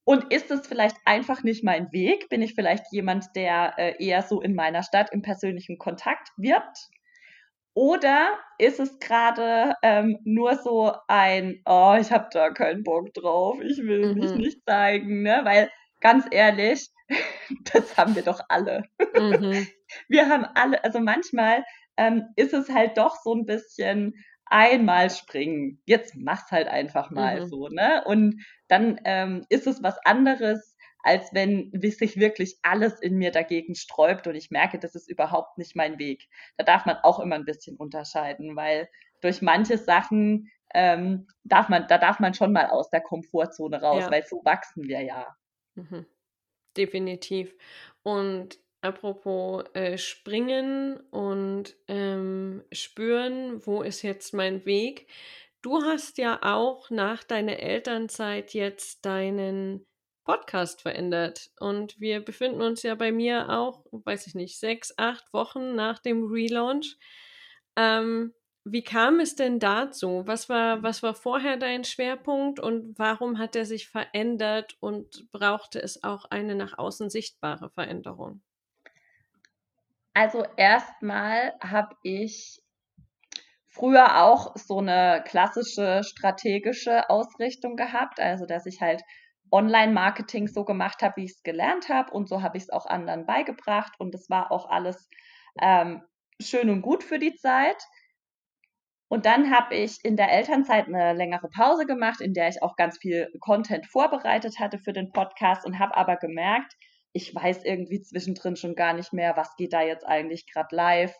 Und 0.04 0.32
ist 0.32 0.50
es 0.50 0.66
vielleicht 0.66 0.96
einfach 1.04 1.42
nicht 1.42 1.62
mein 1.62 1.92
Weg? 1.92 2.28
Bin 2.28 2.42
ich 2.42 2.54
vielleicht 2.54 2.84
jemand, 2.90 3.26
der 3.36 3.74
äh, 3.78 4.04
eher 4.04 4.22
so 4.22 4.40
in 4.40 4.54
meiner 4.54 4.82
Stadt 4.82 5.12
im 5.12 5.22
persönlichen 5.22 5.78
Kontakt 5.78 6.30
wirbt? 6.36 6.88
Oder 7.74 8.38
ist 8.58 8.80
es 8.80 8.98
gerade 8.98 9.74
ähm, 9.82 10.18
nur 10.24 10.56
so 10.56 10.92
ein, 11.06 11.62
oh, 11.66 11.96
ich 12.00 12.10
habe 12.10 12.28
da 12.32 12.50
keinen 12.50 12.82
Bock 12.82 13.14
drauf, 13.14 13.60
ich 13.60 13.78
will 13.78 14.12
mhm. 14.12 14.20
mich 14.20 14.34
nicht 14.34 14.58
zeigen, 14.66 15.22
ne? 15.22 15.40
Weil 15.44 15.70
ganz 16.00 16.26
ehrlich, 16.30 16.88
das 17.72 17.96
haben 17.96 18.16
wir 18.16 18.22
doch 18.22 18.40
alle. 18.48 18.84
Mhm. 19.14 19.66
Wir 20.08 20.28
haben 20.28 20.44
alle, 20.54 20.82
also 20.82 20.98
manchmal 21.00 21.64
ähm, 21.96 22.24
ist 22.36 22.54
es 22.54 22.68
halt 22.70 22.98
doch 22.98 23.16
so 23.22 23.34
ein 23.34 23.46
bisschen, 23.46 24.14
einmal 24.50 25.10
springen. 25.10 25.80
Jetzt 25.86 26.16
mach's 26.16 26.50
halt 26.50 26.68
einfach 26.68 27.10
mal 27.10 27.40
mhm. 27.40 27.48
so, 27.48 27.68
ne? 27.68 28.02
Und 28.04 28.44
dann 28.68 29.00
ähm, 29.04 29.46
ist 29.48 29.66
es 29.66 29.82
was 29.82 29.96
anderes, 30.04 30.76
als 31.02 31.32
wenn 31.32 31.70
sich 31.80 32.18
wirklich 32.18 32.58
alles 32.62 33.00
in 33.00 33.16
mir 33.16 33.30
dagegen 33.30 33.74
sträubt 33.74 34.26
und 34.26 34.34
ich 34.34 34.50
merke, 34.50 34.78
das 34.78 34.94
ist 34.94 35.08
überhaupt 35.08 35.56
nicht 35.56 35.74
mein 35.74 35.98
Weg. 35.98 36.28
Da 36.58 36.64
darf 36.64 36.84
man 36.84 36.96
auch 37.02 37.20
immer 37.20 37.36
ein 37.36 37.46
bisschen 37.46 37.76
unterscheiden, 37.76 38.54
weil 38.56 38.88
durch 39.22 39.40
manche 39.40 39.78
Sachen 39.78 40.50
ähm, 40.74 41.26
darf 41.44 41.68
man, 41.68 41.86
da 41.88 41.98
darf 41.98 42.20
man 42.20 42.34
schon 42.34 42.52
mal 42.52 42.66
aus 42.66 42.90
der 42.90 43.00
Komfortzone 43.00 43.80
raus, 43.80 44.04
ja. 44.04 44.10
weil 44.10 44.24
so 44.26 44.42
wachsen 44.44 44.84
wir 44.88 45.00
ja. 45.00 45.34
Mhm. 45.74 46.06
Definitiv. 46.76 47.54
Und 48.02 48.58
apropos 48.82 49.64
äh, 49.74 49.98
springen 49.98 50.98
und 51.10 51.76
ähm, 51.88 52.62
spüren, 52.72 53.64
wo 53.66 53.82
ist 53.82 54.02
jetzt 54.02 54.34
mein 54.34 54.64
Weg? 54.64 55.08
Du 55.62 55.82
hast 55.82 56.18
ja 56.18 56.38
auch 56.42 56.90
nach 56.90 57.22
deiner 57.22 57.58
Elternzeit 57.58 58.54
jetzt 58.54 59.04
deinen 59.04 59.86
Podcast 60.24 60.82
verändert. 60.82 61.50
Und 61.58 62.00
wir 62.00 62.20
befinden 62.20 62.62
uns 62.62 62.82
ja 62.82 62.94
bei 62.94 63.12
mir 63.12 63.50
auch, 63.50 63.84
weiß 63.90 64.26
ich 64.26 64.34
nicht, 64.34 64.58
sechs, 64.58 64.94
acht 64.96 65.32
Wochen 65.32 65.74
nach 65.74 65.98
dem 65.98 66.24
Relaunch. 66.24 66.96
Ähm, 67.76 68.32
wie 68.64 68.84
kam 68.84 69.20
es 69.20 69.36
denn 69.36 69.58
dazu? 69.58 70.22
Was 70.26 70.48
war, 70.48 70.82
was 70.82 71.02
war 71.02 71.14
vorher 71.14 71.56
dein 71.56 71.84
Schwerpunkt 71.84 72.60
und 72.60 72.98
warum 72.98 73.38
hat 73.38 73.56
er 73.56 73.64
sich 73.64 73.88
verändert 73.88 74.76
und 74.80 75.30
brauchte 75.32 75.82
es 75.82 76.04
auch 76.04 76.26
eine 76.26 76.54
nach 76.54 76.78
außen 76.78 77.10
sichtbare 77.10 77.70
Veränderung? 77.70 78.42
Also 80.14 80.44
erstmal 80.56 81.54
habe 81.60 81.94
ich 82.02 82.60
früher 83.68 84.22
auch 84.22 84.56
so 84.56 84.78
eine 84.78 85.22
klassische 85.26 86.02
strategische 86.04 87.08
Ausrichtung 87.08 87.76
gehabt, 87.76 88.18
also 88.20 88.44
dass 88.44 88.66
ich 88.66 88.80
halt 88.80 89.02
Online-Marketing 89.52 90.48
so 90.48 90.64
gemacht 90.64 91.02
habe, 91.02 91.16
wie 91.16 91.24
ich 91.24 91.32
es 91.32 91.42
gelernt 91.42 91.88
habe 91.88 92.12
und 92.12 92.28
so 92.28 92.42
habe 92.42 92.56
ich 92.56 92.64
es 92.64 92.70
auch 92.70 92.86
anderen 92.86 93.26
beigebracht. 93.26 93.92
Und 93.98 94.14
es 94.14 94.30
war 94.30 94.52
auch 94.52 94.68
alles 94.68 95.08
ähm, 95.60 96.02
schön 96.40 96.70
und 96.70 96.82
gut 96.82 97.02
für 97.02 97.18
die 97.18 97.34
Zeit. 97.34 97.82
Und 99.08 99.26
dann 99.26 99.50
habe 99.50 99.74
ich 99.74 100.04
in 100.04 100.16
der 100.16 100.30
Elternzeit 100.30 100.86
eine 100.86 101.14
längere 101.14 101.48
Pause 101.48 101.84
gemacht, 101.84 102.20
in 102.20 102.32
der 102.32 102.48
ich 102.48 102.62
auch 102.62 102.76
ganz 102.76 102.98
viel 102.98 103.28
Content 103.40 103.86
vorbereitet 103.86 104.60
hatte 104.60 104.78
für 104.78 104.92
den 104.92 105.10
Podcast 105.10 105.66
und 105.66 105.80
habe 105.80 105.96
aber 105.96 106.16
gemerkt, 106.16 106.74
ich 107.12 107.34
weiß 107.34 107.64
irgendwie 107.64 108.02
zwischendrin 108.02 108.56
schon 108.56 108.74
gar 108.74 108.92
nicht 108.92 109.12
mehr, 109.12 109.36
was 109.36 109.56
geht 109.56 109.72
da 109.72 109.82
jetzt 109.82 110.06
eigentlich 110.06 110.50
gerade 110.50 110.74
live, 110.74 111.14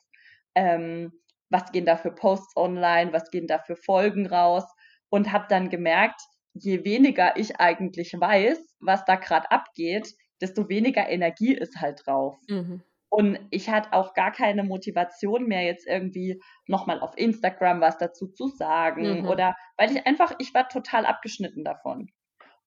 ähm, 0.55 1.13
was 1.51 1.73
gehen 1.73 1.85
da 1.85 1.97
für 1.97 2.13
Posts 2.13 2.57
online, 2.57 3.13
was 3.13 3.31
gehen 3.31 3.47
da 3.47 3.59
für 3.59 3.77
Folgen 3.77 4.27
raus 4.27 4.65
und 5.09 5.33
habe 5.33 5.47
dann 5.49 5.69
gemerkt, 5.69 6.21
je 6.55 6.85
weniger 6.85 7.37
ich 7.37 7.61
eigentlich 7.61 8.13
weiß, 8.13 8.77
was 8.81 9.05
da 9.05 9.17
gerade 9.17 9.51
abgeht, 9.51 10.15
desto 10.41 10.69
weniger 10.69 11.09
Energie 11.09 11.55
ist 11.55 11.81
halt 11.81 12.03
drauf. 12.07 12.37
Mhm. 12.49 12.83
Und 13.13 13.41
ich 13.51 13.69
hatte 13.69 13.93
auch 13.93 14.15
gar 14.15 14.31
keine 14.31 14.63
Motivation 14.63 15.47
mehr, 15.47 15.63
jetzt 15.65 15.87
irgendwie 15.87 16.41
nochmal 16.69 17.01
auf 17.01 17.13
Instagram 17.17 17.81
was 17.81 17.99
dazu 17.99 18.29
zu 18.29 18.47
sagen. 18.47 19.23
Mhm. 19.23 19.29
Oder 19.29 19.57
weil 19.77 19.91
ich 19.91 20.07
einfach, 20.07 20.33
ich 20.39 20.55
war 20.55 20.69
total 20.69 21.07
abgeschnitten 21.07 21.65
davon. 21.65 22.09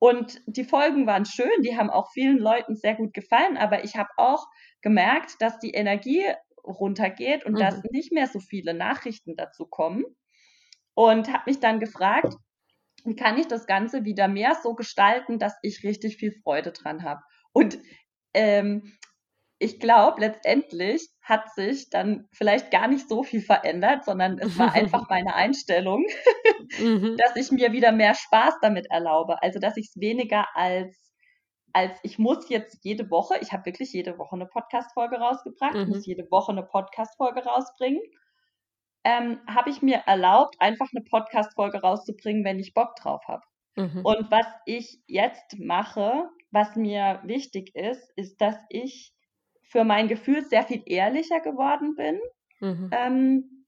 Und 0.03 0.41
die 0.47 0.65
Folgen 0.65 1.07
waren 1.07 1.23
schön, 1.23 1.61
die 1.61 1.77
haben 1.77 1.89
auch 1.89 2.11
vielen 2.11 2.37
Leuten 2.37 2.75
sehr 2.75 2.93
gut 2.93 3.13
gefallen, 3.13 3.55
aber 3.55 3.85
ich 3.85 3.95
habe 3.95 4.09
auch 4.17 4.47
gemerkt, 4.81 5.35
dass 5.39 5.59
die 5.59 5.69
Energie 5.69 6.25
runtergeht 6.61 7.45
und 7.45 7.53
mhm. 7.53 7.59
dass 7.59 7.81
nicht 7.89 8.11
mehr 8.11 8.27
so 8.27 8.41
viele 8.41 8.73
Nachrichten 8.73 9.37
dazu 9.37 9.65
kommen. 9.65 10.03
Und 10.93 11.31
habe 11.31 11.43
mich 11.45 11.61
dann 11.61 11.79
gefragt, 11.79 12.35
wie 13.05 13.15
kann 13.15 13.37
ich 13.37 13.47
das 13.47 13.65
Ganze 13.65 14.03
wieder 14.03 14.27
mehr 14.27 14.57
so 14.61 14.75
gestalten, 14.75 15.39
dass 15.39 15.57
ich 15.61 15.85
richtig 15.85 16.17
viel 16.17 16.33
Freude 16.33 16.73
dran 16.73 17.03
habe. 17.03 17.21
Und 17.53 17.79
ähm, 18.33 18.97
ich 19.63 19.79
glaube, 19.79 20.19
letztendlich 20.19 21.07
hat 21.21 21.53
sich 21.53 21.89
dann 21.89 22.27
vielleicht 22.33 22.69
gar 22.69 22.89
nicht 22.89 23.07
so 23.07 23.23
viel 23.23 23.41
verändert, 23.41 24.03
sondern 24.03 24.37
es 24.37 24.59
war 24.59 24.73
einfach 24.73 25.09
meine 25.09 25.33
Einstellung, 25.35 26.05
mhm. 26.79 27.15
dass 27.17 27.37
ich 27.37 27.51
mir 27.51 27.71
wieder 27.71 27.93
mehr 27.93 28.13
Spaß 28.13 28.55
damit 28.61 28.87
erlaube. 28.91 29.41
Also, 29.41 29.59
dass 29.59 29.77
ich 29.77 29.87
es 29.87 29.99
weniger 29.99 30.45
als, 30.53 31.13
als 31.71 31.97
ich 32.03 32.19
muss 32.19 32.49
jetzt 32.49 32.79
jede 32.83 33.09
Woche, 33.09 33.37
ich 33.41 33.53
habe 33.53 33.65
wirklich 33.65 33.93
jede 33.93 34.17
Woche 34.17 34.35
eine 34.35 34.47
Podcast-Folge 34.47 35.15
rausgebracht, 35.15 35.75
mhm. 35.75 35.87
muss 35.87 36.05
jede 36.05 36.29
Woche 36.29 36.51
eine 36.51 36.63
Podcast-Folge 36.63 37.45
rausbringen, 37.45 38.01
ähm, 39.05 39.39
habe 39.47 39.69
ich 39.69 39.81
mir 39.81 40.03
erlaubt, 40.05 40.55
einfach 40.59 40.87
eine 40.93 41.05
Podcast-Folge 41.05 41.79
rauszubringen, 41.79 42.43
wenn 42.43 42.59
ich 42.59 42.73
Bock 42.73 42.95
drauf 42.97 43.21
habe. 43.27 43.43
Mhm. 43.75 44.01
Und 44.03 44.29
was 44.29 44.45
ich 44.65 44.99
jetzt 45.07 45.57
mache, 45.57 46.29
was 46.51 46.75
mir 46.75 47.21
wichtig 47.23 47.73
ist, 47.75 48.11
ist, 48.17 48.41
dass 48.41 48.57
ich 48.69 49.12
für 49.73 49.83
mein 49.83 50.07
Gefühl 50.07 50.45
sehr 50.45 50.63
viel 50.63 50.83
ehrlicher 50.85 51.39
geworden 51.39 51.95
bin. 51.95 52.19
Mhm. 52.59 52.89
Ähm, 52.91 53.65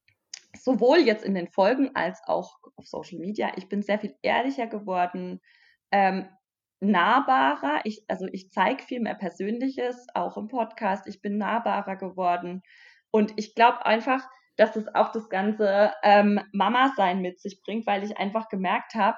sowohl 0.55 0.99
jetzt 0.99 1.25
in 1.25 1.33
den 1.33 1.47
Folgen 1.47 1.95
als 1.95 2.21
auch 2.27 2.59
auf 2.75 2.85
Social 2.85 3.17
Media. 3.19 3.51
Ich 3.57 3.67
bin 3.67 3.81
sehr 3.81 3.97
viel 3.97 4.15
ehrlicher 4.21 4.67
geworden, 4.67 5.41
ähm, 5.91 6.29
nahbarer. 6.79 7.81
Ich, 7.85 8.05
also 8.07 8.27
ich 8.31 8.51
zeige 8.51 8.83
viel 8.83 8.99
mehr 9.01 9.15
Persönliches, 9.15 10.05
auch 10.13 10.37
im 10.37 10.47
Podcast. 10.47 11.07
Ich 11.07 11.21
bin 11.21 11.39
nahbarer 11.39 11.95
geworden. 11.95 12.61
Und 13.09 13.33
ich 13.35 13.55
glaube 13.55 13.83
einfach, 13.87 14.29
dass 14.57 14.75
es 14.75 14.87
auch 14.93 15.11
das 15.11 15.27
ganze 15.29 15.91
ähm, 16.03 16.39
Mama-Sein 16.53 17.19
mit 17.21 17.39
sich 17.39 17.63
bringt, 17.63 17.87
weil 17.87 18.03
ich 18.03 18.17
einfach 18.17 18.47
gemerkt 18.47 18.93
habe, 18.93 19.17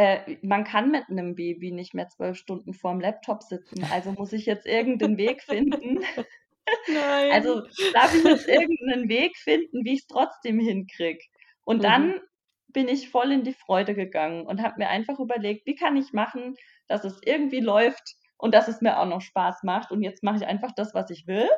äh, 0.00 0.38
man 0.40 0.64
kann 0.64 0.90
mit 0.90 1.10
einem 1.10 1.34
Baby 1.34 1.72
nicht 1.72 1.92
mehr 1.92 2.08
zwölf 2.08 2.38
Stunden 2.38 2.72
vorm 2.72 3.00
Laptop 3.00 3.42
sitzen. 3.42 3.86
Also 3.92 4.12
muss 4.12 4.32
ich 4.32 4.46
jetzt 4.46 4.64
irgendeinen 4.64 5.18
Weg 5.18 5.42
finden. 5.42 5.98
Nein. 6.88 7.32
Also 7.32 7.60
darf 7.92 8.14
ich 8.14 8.24
jetzt 8.24 8.48
irgendeinen 8.48 9.10
Weg 9.10 9.36
finden, 9.36 9.84
wie 9.84 9.92
ich 9.94 10.00
es 10.00 10.06
trotzdem 10.06 10.58
hinkriege. 10.58 11.22
Und 11.64 11.78
mhm. 11.78 11.82
dann 11.82 12.20
bin 12.68 12.88
ich 12.88 13.10
voll 13.10 13.30
in 13.30 13.44
die 13.44 13.52
Freude 13.52 13.94
gegangen 13.94 14.46
und 14.46 14.62
habe 14.62 14.76
mir 14.78 14.88
einfach 14.88 15.18
überlegt, 15.18 15.66
wie 15.66 15.74
kann 15.74 15.98
ich 15.98 16.14
machen, 16.14 16.54
dass 16.88 17.04
es 17.04 17.20
irgendwie 17.22 17.60
läuft 17.60 18.14
und 18.38 18.54
dass 18.54 18.68
es 18.68 18.80
mir 18.80 18.98
auch 18.98 19.06
noch 19.06 19.20
Spaß 19.20 19.64
macht. 19.64 19.90
Und 19.90 20.02
jetzt 20.02 20.22
mache 20.22 20.38
ich 20.38 20.46
einfach 20.46 20.72
das, 20.74 20.94
was 20.94 21.10
ich 21.10 21.26
will. 21.26 21.48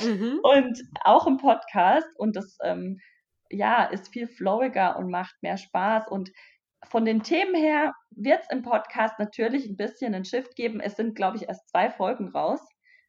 Mhm. 0.00 0.40
Und 0.42 0.82
auch 1.02 1.26
im 1.26 1.36
Podcast. 1.36 2.08
Und 2.16 2.34
das 2.34 2.56
ähm, 2.64 2.98
ja, 3.50 3.84
ist 3.84 4.08
viel 4.08 4.26
flowiger 4.26 4.96
und 4.96 5.10
macht 5.10 5.34
mehr 5.42 5.58
Spaß. 5.58 6.08
Und 6.08 6.30
von 6.84 7.04
den 7.04 7.22
Themen 7.22 7.54
her 7.54 7.92
wird 8.10 8.40
es 8.42 8.50
im 8.50 8.62
Podcast 8.62 9.18
natürlich 9.18 9.66
ein 9.66 9.76
bisschen 9.76 10.14
einen 10.14 10.24
Shift 10.24 10.54
geben. 10.56 10.80
Es 10.80 10.96
sind, 10.96 11.14
glaube 11.14 11.36
ich, 11.36 11.48
erst 11.48 11.68
zwei 11.70 11.90
Folgen 11.90 12.28
raus 12.28 12.60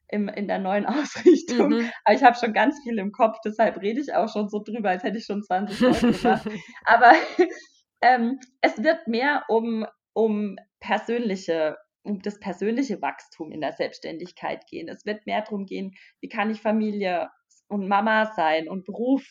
im, 0.08 0.28
in 0.30 0.48
der 0.48 0.60
neuen 0.60 0.86
Ausrichtung. 0.86 1.70
Mhm. 1.70 1.92
Aber 2.04 2.16
ich 2.16 2.24
habe 2.24 2.38
schon 2.38 2.54
ganz 2.54 2.80
viel 2.84 2.98
im 3.00 3.12
Kopf, 3.12 3.38
deshalb 3.44 3.82
rede 3.82 4.00
ich 4.00 4.14
auch 4.14 4.32
schon 4.32 4.50
so 4.50 4.62
drüber, 4.64 4.90
als 4.90 5.04
hätte 5.04 5.18
ich 5.18 5.26
schon 5.26 5.44
20 5.44 5.78
Folgen 5.78 6.22
gemacht. 6.22 6.48
Aber 6.86 7.12
ähm, 8.02 8.40
es 8.62 8.82
wird 8.82 9.08
mehr 9.08 9.44
um, 9.48 9.86
um 10.14 10.58
persönliche 10.80 11.78
um 12.06 12.20
das 12.20 12.38
persönliche 12.38 13.02
Wachstum 13.02 13.54
in 13.54 13.62
der 13.62 13.72
Selbstständigkeit 13.72 14.66
gehen. 14.68 14.90
Es 14.90 15.06
wird 15.06 15.26
mehr 15.26 15.42
darum 15.42 15.66
gehen, 15.66 15.94
wie 16.20 16.28
kann 16.28 16.50
ich 16.50 16.62
Familie 16.62 17.30
und 17.70 17.88
Mama 17.88 18.34
sein 18.36 18.68
und 18.68 18.84
Beruf 18.84 19.26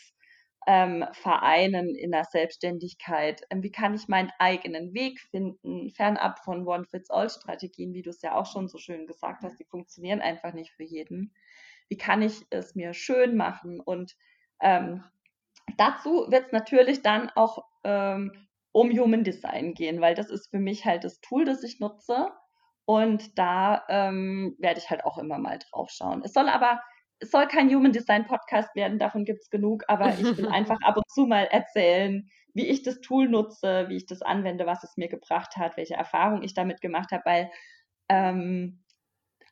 ähm, 0.66 1.04
vereinen 1.12 1.94
in 1.94 2.10
der 2.10 2.24
Selbstständigkeit? 2.24 3.42
Ähm, 3.50 3.62
wie 3.62 3.72
kann 3.72 3.94
ich 3.94 4.08
meinen 4.08 4.30
eigenen 4.38 4.94
Weg 4.94 5.20
finden, 5.20 5.90
fernab 5.90 6.38
von 6.40 6.66
One-Fits-All-Strategien, 6.66 7.94
wie 7.94 8.02
du 8.02 8.10
es 8.10 8.22
ja 8.22 8.34
auch 8.34 8.46
schon 8.46 8.68
so 8.68 8.78
schön 8.78 9.06
gesagt 9.06 9.42
hast, 9.42 9.58
die 9.58 9.64
funktionieren 9.64 10.20
einfach 10.20 10.52
nicht 10.52 10.72
für 10.72 10.84
jeden. 10.84 11.34
Wie 11.88 11.96
kann 11.96 12.22
ich 12.22 12.46
es 12.50 12.74
mir 12.74 12.94
schön 12.94 13.36
machen? 13.36 13.80
Und 13.80 14.16
ähm, 14.60 15.04
dazu 15.76 16.26
wird 16.30 16.46
es 16.46 16.52
natürlich 16.52 17.02
dann 17.02 17.30
auch 17.30 17.64
ähm, 17.84 18.32
um 18.72 18.90
Human 18.90 19.24
Design 19.24 19.74
gehen, 19.74 20.00
weil 20.00 20.14
das 20.14 20.30
ist 20.30 20.48
für 20.50 20.58
mich 20.58 20.84
halt 20.84 21.04
das 21.04 21.20
Tool, 21.20 21.44
das 21.44 21.62
ich 21.62 21.80
nutze. 21.80 22.30
Und 22.84 23.38
da 23.38 23.84
ähm, 23.88 24.56
werde 24.58 24.80
ich 24.80 24.90
halt 24.90 25.04
auch 25.04 25.18
immer 25.18 25.38
mal 25.38 25.58
drauf 25.58 25.90
schauen. 25.90 26.22
Es 26.24 26.32
soll 26.32 26.48
aber 26.48 26.80
es 27.22 27.30
soll 27.30 27.46
kein 27.46 27.72
Human 27.72 27.92
Design 27.92 28.26
Podcast 28.26 28.74
werden, 28.74 28.98
davon 28.98 29.24
gibt 29.24 29.42
es 29.42 29.50
genug, 29.50 29.84
aber 29.86 30.08
ich 30.18 30.36
will 30.36 30.48
einfach 30.52 30.78
ab 30.82 30.96
und 30.96 31.08
zu 31.08 31.26
mal 31.26 31.44
erzählen, 31.44 32.28
wie 32.52 32.66
ich 32.66 32.82
das 32.82 33.00
Tool 33.00 33.28
nutze, 33.28 33.88
wie 33.88 33.96
ich 33.96 34.06
das 34.06 34.22
anwende, 34.22 34.66
was 34.66 34.82
es 34.82 34.96
mir 34.96 35.08
gebracht 35.08 35.56
hat, 35.56 35.76
welche 35.76 35.94
Erfahrungen 35.94 36.42
ich 36.42 36.52
damit 36.52 36.80
gemacht 36.80 37.12
habe, 37.12 37.22
weil 37.24 37.50
ähm, 38.08 38.84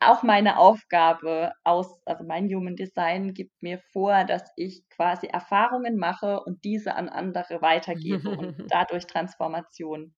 auch 0.00 0.22
meine 0.22 0.58
Aufgabe 0.58 1.52
aus, 1.62 2.00
also 2.06 2.24
mein 2.24 2.48
Human 2.48 2.74
Design 2.74 3.34
gibt 3.34 3.62
mir 3.62 3.78
vor, 3.92 4.24
dass 4.24 4.50
ich 4.56 4.88
quasi 4.88 5.26
Erfahrungen 5.26 5.96
mache 5.96 6.42
und 6.42 6.64
diese 6.64 6.94
an 6.94 7.08
andere 7.08 7.62
weitergebe 7.62 8.30
und 8.30 8.56
dadurch 8.72 9.06
Transformation 9.06 10.14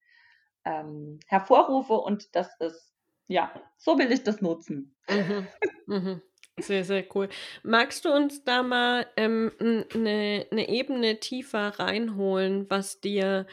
ähm, 0.65 1.19
hervorrufe 1.27 1.95
und 1.95 2.35
das 2.35 2.49
ist, 2.61 2.95
ja, 3.27 3.53
so 3.77 3.99
will 3.99 4.11
ich 4.11 4.23
das 4.23 4.41
nutzen. 4.41 4.97
Mhm. 5.09 5.49
Mhm. 5.87 6.23
Sehr, 6.61 6.85
sehr 6.85 7.05
cool. 7.15 7.29
Magst 7.63 8.05
du 8.05 8.13
uns 8.13 8.45
da 8.45 8.63
mal 8.63 9.07
ähm, 9.17 9.53
eine, 9.59 10.47
eine 10.51 10.69
Ebene 10.69 11.19
tiefer 11.19 11.79
reinholen, 11.79 12.69
was 12.69 13.01
dir 13.01 13.47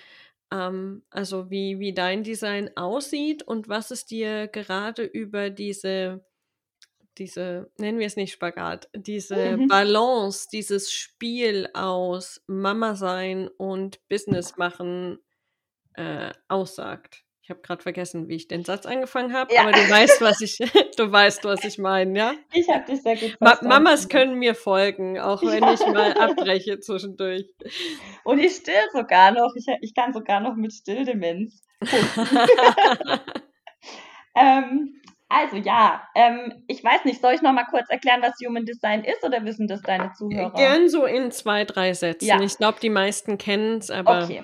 ähm, 0.52 1.04
also 1.12 1.50
wie, 1.52 1.80
wie 1.80 1.94
dein 1.94 2.24
Design 2.24 2.72
aussieht 2.78 3.44
und 3.44 3.70
was 3.70 3.92
es 3.92 4.06
dir 4.06 4.48
gerade 4.50 5.04
über 5.04 5.50
diese, 5.50 6.26
diese, 7.18 7.72
nennen 7.80 8.00
wir 8.00 8.08
es 8.08 8.18
nicht 8.18 8.34
Spagat, 8.34 8.90
diese 8.96 9.60
Mhm. 9.60 9.70
Balance, 9.70 10.48
dieses 10.52 10.92
Spiel 10.94 11.70
aus 11.74 12.44
Mama 12.48 12.96
sein 12.96 13.50
und 13.50 14.08
Business 14.10 14.58
machen 14.58 15.20
äh, 15.96 16.34
aussagt. 16.50 17.26
Ich 17.50 17.52
habe 17.52 17.62
gerade 17.62 17.82
vergessen, 17.82 18.28
wie 18.28 18.36
ich 18.36 18.48
den 18.48 18.64
Satz 18.64 18.86
angefangen 18.86 19.34
habe, 19.34 19.52
Ja. 19.52 19.62
aber 19.64 19.72
du 19.72 19.80
weißt, 19.90 20.22
was 20.22 20.40
ich, 20.42 20.60
du 20.98 21.12
weißt, 21.12 21.46
was 21.46 21.64
ich 21.64 21.80
meine, 21.80 22.16
ja? 22.16 22.34
Ich 22.54 22.70
habe 22.70 22.86
dich 22.86 23.02
sehr 23.02 23.16
gut 23.16 23.38
Ma 23.40 23.48
verstanden. 23.56 23.74
Mamas 23.74 24.08
können 24.08 24.36
mir 24.36 24.54
folgen, 24.54 25.18
auch 25.20 25.42
wenn 25.42 25.64
Ja. 25.64 25.74
ich 25.74 25.80
mal 25.88 26.14
abbreche 26.14 26.80
zwischendurch. 26.80 27.48
Und 28.24 28.38
ich 28.38 28.54
still 28.56 28.76
sogar 28.94 29.32
noch. 29.32 29.52
Ich, 29.56 29.66
ich 29.82 29.96
kann 29.96 30.14
sogar 30.14 30.42
noch 30.42 30.54
mit 30.58 30.74
Stilldemenz. 30.74 31.64
ähm, 34.36 35.02
also 35.28 35.56
ja, 35.58 36.04
ähm, 36.14 36.64
ich 36.68 36.84
weiß 36.84 37.06
nicht, 37.06 37.20
soll 37.22 37.34
ich 37.34 37.42
noch 37.42 37.54
mal 37.54 37.66
kurz 37.66 37.90
erklären, 37.90 38.22
was 38.22 38.34
Human 38.46 38.66
Design 38.66 39.04
ist 39.04 39.24
oder 39.24 39.44
wissen 39.44 39.68
das 39.68 39.82
deine 39.82 40.14
Zuhörer? 40.14 40.54
Gern 40.54 40.88
so 40.88 41.06
in 41.06 41.32
zwei, 41.32 41.66
drei 41.66 41.94
Sätzen. 41.94 42.28
Ja. 42.28 42.40
Ich 42.42 42.58
glaube, 42.60 42.78
die 42.80 42.92
meisten 42.92 43.40
kennen 43.40 43.80
es, 43.80 43.90
aber 43.90 44.24
Okay. 44.26 44.44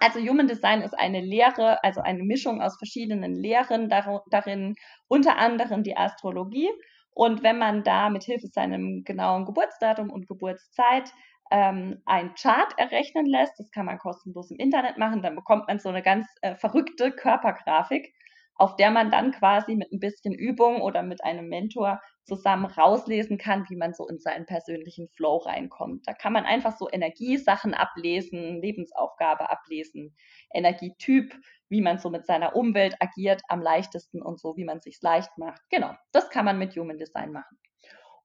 Also 0.00 0.20
Human 0.20 0.46
Design 0.46 0.82
ist 0.82 0.98
eine 0.98 1.20
Lehre, 1.20 1.82
also 1.82 2.00
eine 2.00 2.22
Mischung 2.22 2.60
aus 2.60 2.76
verschiedenen 2.76 3.34
Lehren, 3.34 3.88
dar 3.88 4.22
darin 4.30 4.74
unter 5.08 5.36
anderem 5.38 5.82
die 5.82 5.96
Astrologie. 5.96 6.70
Und 7.14 7.42
wenn 7.42 7.58
man 7.58 7.84
da 7.84 8.08
mit 8.08 8.24
Hilfe 8.24 8.48
seinem 8.48 9.04
genauen 9.04 9.44
Geburtsdatum 9.44 10.10
und 10.10 10.28
Geburtszeit 10.28 11.12
ähm, 11.50 12.00
ein 12.06 12.34
Chart 12.34 12.72
errechnen 12.78 13.26
lässt, 13.26 13.58
das 13.58 13.70
kann 13.70 13.86
man 13.86 13.98
kostenlos 13.98 14.50
im 14.50 14.56
Internet 14.58 14.96
machen, 14.96 15.22
dann 15.22 15.34
bekommt 15.34 15.68
man 15.68 15.78
so 15.78 15.90
eine 15.90 16.02
ganz 16.02 16.26
äh, 16.40 16.54
verrückte 16.54 17.12
Körpergrafik, 17.12 18.14
auf 18.54 18.76
der 18.76 18.90
man 18.90 19.10
dann 19.10 19.32
quasi 19.32 19.74
mit 19.74 19.92
ein 19.92 20.00
bisschen 20.00 20.34
Übung 20.34 20.80
oder 20.80 21.02
mit 21.02 21.22
einem 21.22 21.48
Mentor 21.48 22.00
zusammen 22.24 22.66
rauslesen 22.66 23.38
kann, 23.38 23.66
wie 23.68 23.76
man 23.76 23.94
so 23.94 24.06
in 24.06 24.18
seinen 24.18 24.46
persönlichen 24.46 25.08
Flow 25.08 25.38
reinkommt. 25.38 26.06
Da 26.06 26.14
kann 26.14 26.32
man 26.32 26.44
einfach 26.44 26.76
so 26.76 26.88
Energiesachen 26.90 27.74
ablesen, 27.74 28.60
Lebensaufgabe 28.60 29.50
ablesen, 29.50 30.14
Energietyp, 30.52 31.34
wie 31.68 31.80
man 31.80 31.98
so 31.98 32.10
mit 32.10 32.26
seiner 32.26 32.54
Umwelt 32.54 32.96
agiert 33.00 33.42
am 33.48 33.60
leichtesten 33.60 34.22
und 34.22 34.40
so, 34.40 34.56
wie 34.56 34.64
man 34.64 34.80
sich 34.80 35.00
leicht 35.02 35.36
macht. 35.38 35.60
Genau, 35.70 35.94
das 36.12 36.30
kann 36.30 36.44
man 36.44 36.58
mit 36.58 36.76
Human 36.76 36.98
Design 36.98 37.32
machen. 37.32 37.58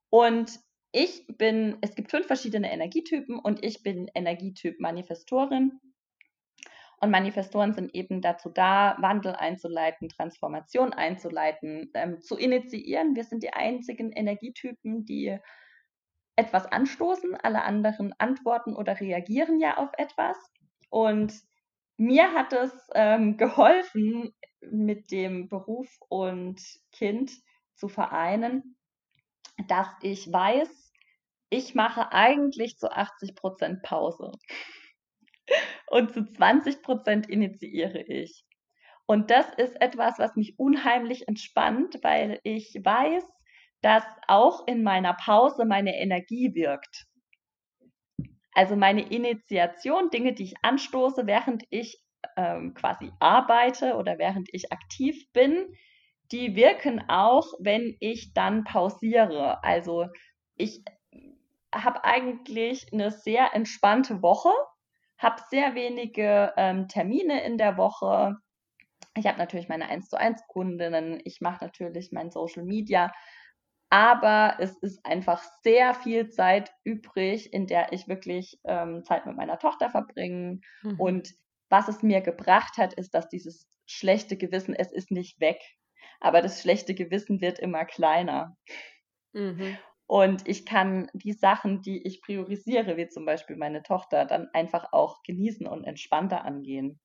Und 0.10 0.60
ich 0.92 1.26
bin, 1.28 1.78
es 1.82 1.96
gibt 1.96 2.12
fünf 2.12 2.28
verschiedene 2.28 2.72
Energietypen 2.72 3.40
und 3.40 3.64
ich 3.64 3.84
bin 3.84 4.10
Energietyp 4.14 4.80
Manifestorin. 4.80 5.80
Und 7.00 7.12
Manifestoren 7.12 7.74
sind 7.74 7.94
eben 7.94 8.22
dazu 8.22 8.50
da, 8.50 8.98
Wandel 9.00 9.36
einzuleiten, 9.36 10.10
Transformation 10.10 10.94
einzuleiten, 10.94 11.92
ähm, 11.94 12.22
zu 12.22 12.38
initiieren. 12.38 13.16
Wir 13.16 13.24
sind 13.24 13.44
die 13.44 13.54
einzigen 13.54 14.12
Energietypen, 14.12 15.06
die 15.06 15.38
etwas 16.36 16.66
anstoßen. 16.66 17.36
Alle 17.36 17.64
anderen 17.64 18.14
antworten 18.18 18.76
oder 18.76 19.00
reagieren 19.00 19.60
ja 19.60 19.78
auf 19.78 19.92
etwas. 19.98 20.38
Und 20.90 21.34
mir 21.98 22.34
hat 22.34 22.54
es 22.54 22.72
ähm, 22.96 23.38
geholfen, 23.38 24.34
mit 24.62 25.12
dem 25.12 25.50
Beruf 25.50 25.88
und 26.10 26.60
Kind 26.92 27.32
zu 27.76 27.90
vereinen, 27.90 28.76
dass 29.68 29.88
ich 30.02 30.32
weiß, 30.32 30.92
ich 31.50 31.76
mache 31.76 32.12
eigentlich 32.12 32.78
zu 32.78 32.92
80 32.92 33.36
Prozent 33.36 33.84
Pause 33.84 34.32
und 35.88 36.14
zu 36.14 36.26
20 36.26 36.82
Prozent 36.82 37.30
initiiere 37.30 38.02
ich. 38.02 38.44
Und 39.06 39.32
das 39.32 39.48
ist 39.56 39.80
etwas, 39.82 40.20
was 40.20 40.36
mich 40.36 40.60
unheimlich 40.60 41.28
entspannt, 41.28 42.00
weil 42.04 42.40
ich 42.44 42.78
weiß, 42.84 43.24
dass 43.82 44.04
auch 44.28 44.68
in 44.68 44.84
meiner 44.84 45.14
Pause 45.14 45.66
meine 45.66 45.98
Energie 45.98 46.54
wirkt. 46.54 47.06
Also 48.54 48.76
meine 48.76 49.10
Initiation, 49.10 50.10
Dinge, 50.10 50.34
die 50.34 50.44
ich 50.44 50.56
anstoße, 50.62 51.26
während 51.26 51.64
ich 51.70 52.02
ähm, 52.36 52.74
quasi 52.74 53.12
arbeite 53.20 53.96
oder 53.96 54.18
während 54.18 54.50
ich 54.52 54.72
aktiv 54.72 55.32
bin, 55.32 55.74
die 56.32 56.56
wirken 56.56 57.08
auch, 57.08 57.54
wenn 57.60 57.96
ich 58.00 58.34
dann 58.34 58.64
pausiere. 58.64 59.64
Also 59.64 60.08
ich 60.56 60.84
habe 61.74 62.04
eigentlich 62.04 62.92
eine 62.92 63.12
sehr 63.12 63.54
entspannte 63.54 64.22
Woche, 64.22 64.50
habe 65.18 65.42
sehr 65.50 65.76
wenige 65.76 66.54
ähm, 66.58 66.88
Termine 66.88 67.44
in 67.44 67.58
der 67.58 67.78
Woche. 67.78 68.36
Ich 69.16 69.26
habe 69.26 69.38
natürlich 69.38 69.68
meine 69.68 69.90
1 69.90 70.10
zu 70.10 70.18
1 70.18 70.42
Kundinnen, 70.48 71.20
ich 71.24 71.42
mache 71.42 71.64
natürlich 71.66 72.12
mein 72.12 72.30
Social 72.30 72.64
Media, 72.64 73.12
aber 73.90 74.58
es 74.60 74.78
ist 74.78 75.06
einfach 75.06 75.44
sehr 75.64 75.94
viel 75.94 76.30
Zeit 76.30 76.72
übrig, 76.84 77.54
in 77.54 77.68
der 77.68 77.94
ich 77.94 78.08
wirklich 78.08 78.60
ähm, 78.66 79.04
Zeit 79.04 79.26
mit 79.26 79.38
meiner 79.38 79.60
Tochter 79.60 79.90
verbringe. 79.90 80.60
Mhm. 80.84 81.00
Und 81.00 81.30
was 81.70 81.88
es 81.88 82.04
mir 82.04 82.22
gebracht 82.22 82.78
hat, 82.78 82.94
ist, 82.94 83.14
dass 83.14 83.30
dieses 83.30 83.68
schlechte 83.86 84.38
Gewissen, 84.38 84.76
es 84.76 84.92
ist 84.92 85.12
nicht 85.12 85.40
weg, 85.40 85.60
aber 86.20 86.42
das 86.42 86.62
schlechte 86.62 86.96
Gewissen 86.96 87.42
wird 87.42 87.60
immer 87.60 87.86
kleiner. 87.86 88.58
Mhm. 89.34 89.78
Und 90.08 90.48
ich 90.48 90.66
kann 90.66 91.10
die 91.14 91.34
Sachen, 91.34 91.82
die 91.82 92.02
ich 92.08 92.22
priorisiere, 92.22 92.98
wie 92.98 93.10
zum 93.10 93.26
Beispiel 93.26 93.58
meine 93.58 93.84
Tochter, 93.84 94.26
dann 94.26 94.50
einfach 94.54 94.94
auch 94.94 95.22
genießen 95.24 95.68
und 95.68 95.84
entspannter 95.84 96.46
angehen. 96.46 97.00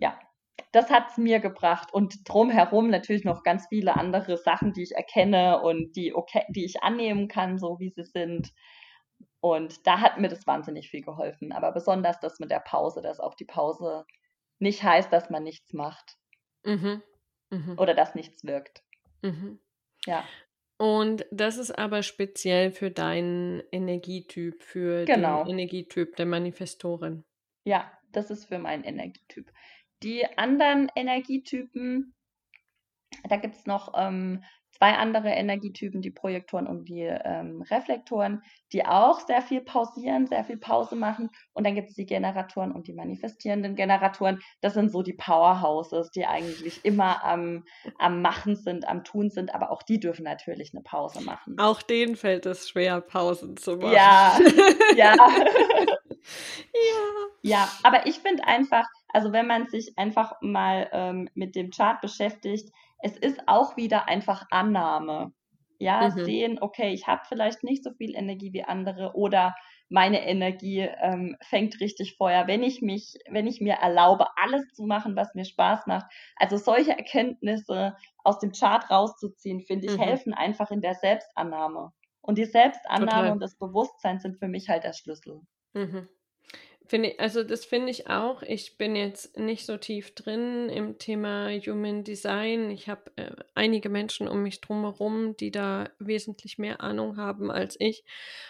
Ja, 0.00 0.18
das 0.72 0.90
hat 0.90 1.10
es 1.10 1.16
mir 1.18 1.40
gebracht. 1.40 1.92
Und 1.92 2.28
drumherum 2.28 2.90
natürlich 2.90 3.24
noch 3.24 3.42
ganz 3.42 3.66
viele 3.68 3.96
andere 3.96 4.36
Sachen, 4.36 4.72
die 4.72 4.82
ich 4.82 4.92
erkenne 4.92 5.62
und 5.62 5.96
die, 5.96 6.14
okay, 6.14 6.44
die 6.50 6.64
ich 6.64 6.82
annehmen 6.82 7.28
kann, 7.28 7.58
so 7.58 7.78
wie 7.80 7.90
sie 7.90 8.04
sind. 8.04 8.52
Und 9.40 9.86
da 9.86 10.00
hat 10.00 10.18
mir 10.18 10.28
das 10.28 10.46
wahnsinnig 10.46 10.90
viel 10.90 11.02
geholfen. 11.02 11.52
Aber 11.52 11.72
besonders 11.72 12.20
das 12.20 12.38
mit 12.40 12.50
der 12.50 12.60
Pause, 12.60 13.02
dass 13.02 13.20
auch 13.20 13.34
die 13.34 13.44
Pause 13.44 14.04
nicht 14.58 14.82
heißt, 14.82 15.12
dass 15.12 15.30
man 15.30 15.42
nichts 15.44 15.72
macht 15.72 16.16
Mhm. 16.64 17.02
Mhm. 17.50 17.78
oder 17.78 17.94
dass 17.94 18.14
nichts 18.14 18.44
wirkt. 18.44 18.82
Mhm. 19.22 19.58
Ja, 20.06 20.28
Und 20.84 21.24
das 21.30 21.56
ist 21.56 21.70
aber 21.70 22.02
speziell 22.02 22.70
für 22.70 22.90
deinen 22.90 23.62
Energietyp, 23.72 24.62
für 24.62 25.06
Genau. 25.06 25.44
den 25.44 25.52
Energietyp 25.58 26.14
der 26.16 26.26
Manifestorin. 26.26 27.24
ja, 27.64 27.90
das 28.12 28.30
ist 28.30 28.44
für 28.44 28.58
meinen 28.58 28.84
Energietyp. 28.84 29.50
Die 30.02 30.24
anderen 30.36 30.88
Energietypen, 30.94 32.14
da 33.28 33.36
gibt 33.38 33.54
es 33.56 33.64
noch 33.66 33.94
ähm, 33.96 34.44
zwei 34.76 34.94
andere 34.94 35.30
Energietypen, 35.30 36.02
die 36.02 36.10
Projektoren 36.10 36.66
und 36.66 36.88
die 36.88 37.02
ähm, 37.02 37.62
Reflektoren, 37.62 38.42
die 38.72 38.84
auch 38.84 39.20
sehr 39.20 39.40
viel 39.40 39.60
pausieren, 39.60 40.26
sehr 40.26 40.44
viel 40.44 40.56
Pause 40.56 40.96
machen. 40.96 41.30
Und 41.52 41.64
dann 41.64 41.74
gibt 41.74 41.90
es 41.90 41.94
die 41.94 42.06
Generatoren 42.06 42.72
und 42.72 42.88
die 42.88 42.92
manifestierenden 42.92 43.76
Generatoren. 43.76 44.40
Das 44.60 44.74
sind 44.74 44.90
so 44.90 45.02
die 45.02 45.12
Powerhouses, 45.12 46.10
die 46.10 46.26
eigentlich 46.26 46.84
immer 46.84 47.24
am, 47.24 47.64
am 47.98 48.20
Machen 48.20 48.56
sind, 48.56 48.88
am 48.88 49.04
Tun 49.04 49.30
sind, 49.30 49.54
aber 49.54 49.70
auch 49.70 49.82
die 49.82 50.00
dürfen 50.00 50.24
natürlich 50.24 50.72
eine 50.74 50.82
Pause 50.82 51.22
machen. 51.22 51.56
Auch 51.58 51.82
denen 51.82 52.16
fällt 52.16 52.46
es 52.46 52.68
schwer, 52.68 53.00
Pausen 53.00 53.56
zu 53.56 53.76
machen. 53.76 53.92
Ja, 53.94 54.38
ja. 54.96 55.14
ja. 55.14 55.34
Ja, 57.42 57.68
aber 57.82 58.06
ich 58.06 58.20
finde 58.20 58.46
einfach, 58.46 58.86
also 59.08 59.32
wenn 59.32 59.46
man 59.46 59.68
sich 59.68 59.98
einfach 59.98 60.32
mal 60.40 60.88
ähm, 60.92 61.28
mit 61.34 61.54
dem 61.54 61.70
Chart 61.70 62.00
beschäftigt, 62.00 62.70
es 63.04 63.16
ist 63.16 63.42
auch 63.48 63.76
wieder 63.76 64.08
einfach 64.08 64.46
Annahme. 64.50 65.32
Ja, 65.78 66.10
Mhm. 66.14 66.24
sehen, 66.24 66.58
okay, 66.60 66.92
ich 66.92 67.06
habe 67.06 67.22
vielleicht 67.28 67.62
nicht 67.64 67.84
so 67.84 67.92
viel 67.92 68.14
Energie 68.16 68.52
wie 68.52 68.64
andere 68.64 69.12
oder 69.14 69.54
meine 69.88 70.26
Energie 70.26 70.80
ähm, 70.80 71.36
fängt 71.42 71.80
richtig 71.80 72.16
Feuer, 72.16 72.46
wenn 72.46 72.62
ich 72.62 72.80
mich, 72.80 73.14
wenn 73.30 73.46
ich 73.46 73.60
mir 73.60 73.74
erlaube, 73.74 74.26
alles 74.36 74.72
zu 74.72 74.84
machen, 74.84 75.16
was 75.16 75.34
mir 75.34 75.44
Spaß 75.44 75.86
macht. 75.86 76.06
Also 76.36 76.56
solche 76.56 76.92
Erkenntnisse 76.92 77.96
aus 78.24 78.38
dem 78.38 78.52
Chart 78.52 78.88
rauszuziehen, 78.90 79.60
finde 79.62 79.86
ich, 79.86 79.96
Mhm. 79.96 79.98
helfen 79.98 80.32
einfach 80.34 80.70
in 80.70 80.80
der 80.80 80.94
Selbstannahme. 80.94 81.90
Und 82.22 82.38
die 82.38 82.46
Selbstannahme 82.46 83.30
Total. 83.30 83.32
und 83.32 83.40
das 83.40 83.58
Bewusstsein 83.58 84.18
sind 84.20 84.38
für 84.38 84.48
mich 84.48 84.68
halt 84.68 84.84
der 84.84 84.94
Schlüssel. 84.94 85.42
Mhm. 85.74 86.08
Finde 86.86 87.10
ich, 87.10 87.20
also 87.20 87.42
das 87.44 87.64
finde 87.64 87.90
ich 87.90 88.08
auch. 88.08 88.42
Ich 88.42 88.76
bin 88.76 88.94
jetzt 88.94 89.38
nicht 89.38 89.64
so 89.64 89.78
tief 89.78 90.14
drin 90.14 90.68
im 90.68 90.98
Thema 90.98 91.48
Human 91.50 92.04
Design. 92.04 92.70
Ich 92.70 92.90
habe 92.90 93.10
äh, 93.16 93.32
einige 93.54 93.88
Menschen 93.88 94.28
um 94.28 94.42
mich 94.42 94.60
drumherum, 94.60 95.34
die 95.36 95.50
da 95.50 95.88
wesentlich 95.98 96.58
mehr 96.58 96.82
Ahnung 96.82 97.16
haben 97.16 97.50
als 97.50 97.76
ich. 97.78 98.04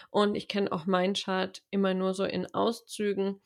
Und 0.09 0.35
ich 0.35 0.49
kenne 0.49 0.71
auch 0.73 0.85
meinen 0.85 1.13
Chart 1.13 1.63
immer 1.71 1.93
nur 1.93 2.13
so 2.13 2.25
in 2.25 2.53
Auszügen. 2.53 3.41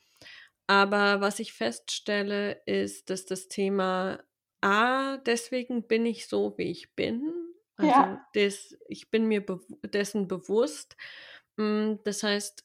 Aber 0.66 1.20
was 1.20 1.38
ich 1.40 1.52
feststelle, 1.52 2.60
ist, 2.66 3.10
dass 3.10 3.26
das 3.26 3.48
Thema 3.48 4.20
A, 4.60 5.18
deswegen 5.18 5.86
bin 5.86 6.06
ich 6.06 6.26
so, 6.28 6.54
wie 6.58 6.70
ich 6.70 6.94
bin. 6.96 7.32
Also 7.76 8.02
Ja. 8.02 8.26
des, 8.34 8.76
ich 8.88 9.10
bin 9.10 9.26
mir 9.28 9.44
bew 9.44 9.60
dessen 9.84 10.28
bewusst. 10.28 10.96
Mm, 11.56 11.94
Das 12.04 12.22
heißt, 12.24 12.64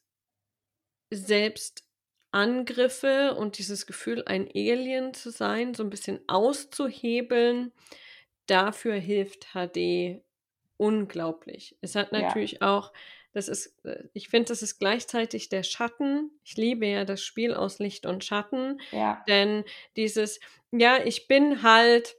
selbst 1.10 1.85
Angriffe 2.36 3.34
und 3.34 3.58
dieses 3.58 3.86
Gefühl, 3.86 4.22
ein 4.26 4.48
Alien 4.54 5.14
zu 5.14 5.30
sein, 5.30 5.74
so 5.74 5.82
ein 5.84 5.90
bisschen 5.90 6.20
auszuhebeln, 6.28 7.72
dafür 8.46 8.94
hilft 8.96 9.54
HD 9.54 10.22
unglaublich. 10.78 11.76
Es 11.80 11.94
hat 11.94 12.12
Ja. 12.12 12.12
natürlich 12.12 12.62
auch 12.62 12.92
das 13.32 13.48
ist 13.48 13.74
äh, 13.84 14.04
ich 14.14 14.28
finde, 14.30 14.48
das 14.48 14.62
ist 14.62 14.78
gleichzeitig 14.78 15.48
der 15.50 15.62
Schatten. 15.62 16.30
Ich 16.44 16.56
liebe 16.56 16.86
ja 16.86 17.04
das 17.04 17.22
Spiel 17.22 17.54
aus 17.54 17.78
Licht 17.78 18.06
und 18.06 18.24
Schatten, 18.24 18.80
Ja. 18.92 19.26
denn 19.28 19.64
dieses 19.96 20.40
ja, 20.72 20.98
ich 21.04 21.28
bin 21.28 21.62
halt 21.62 22.16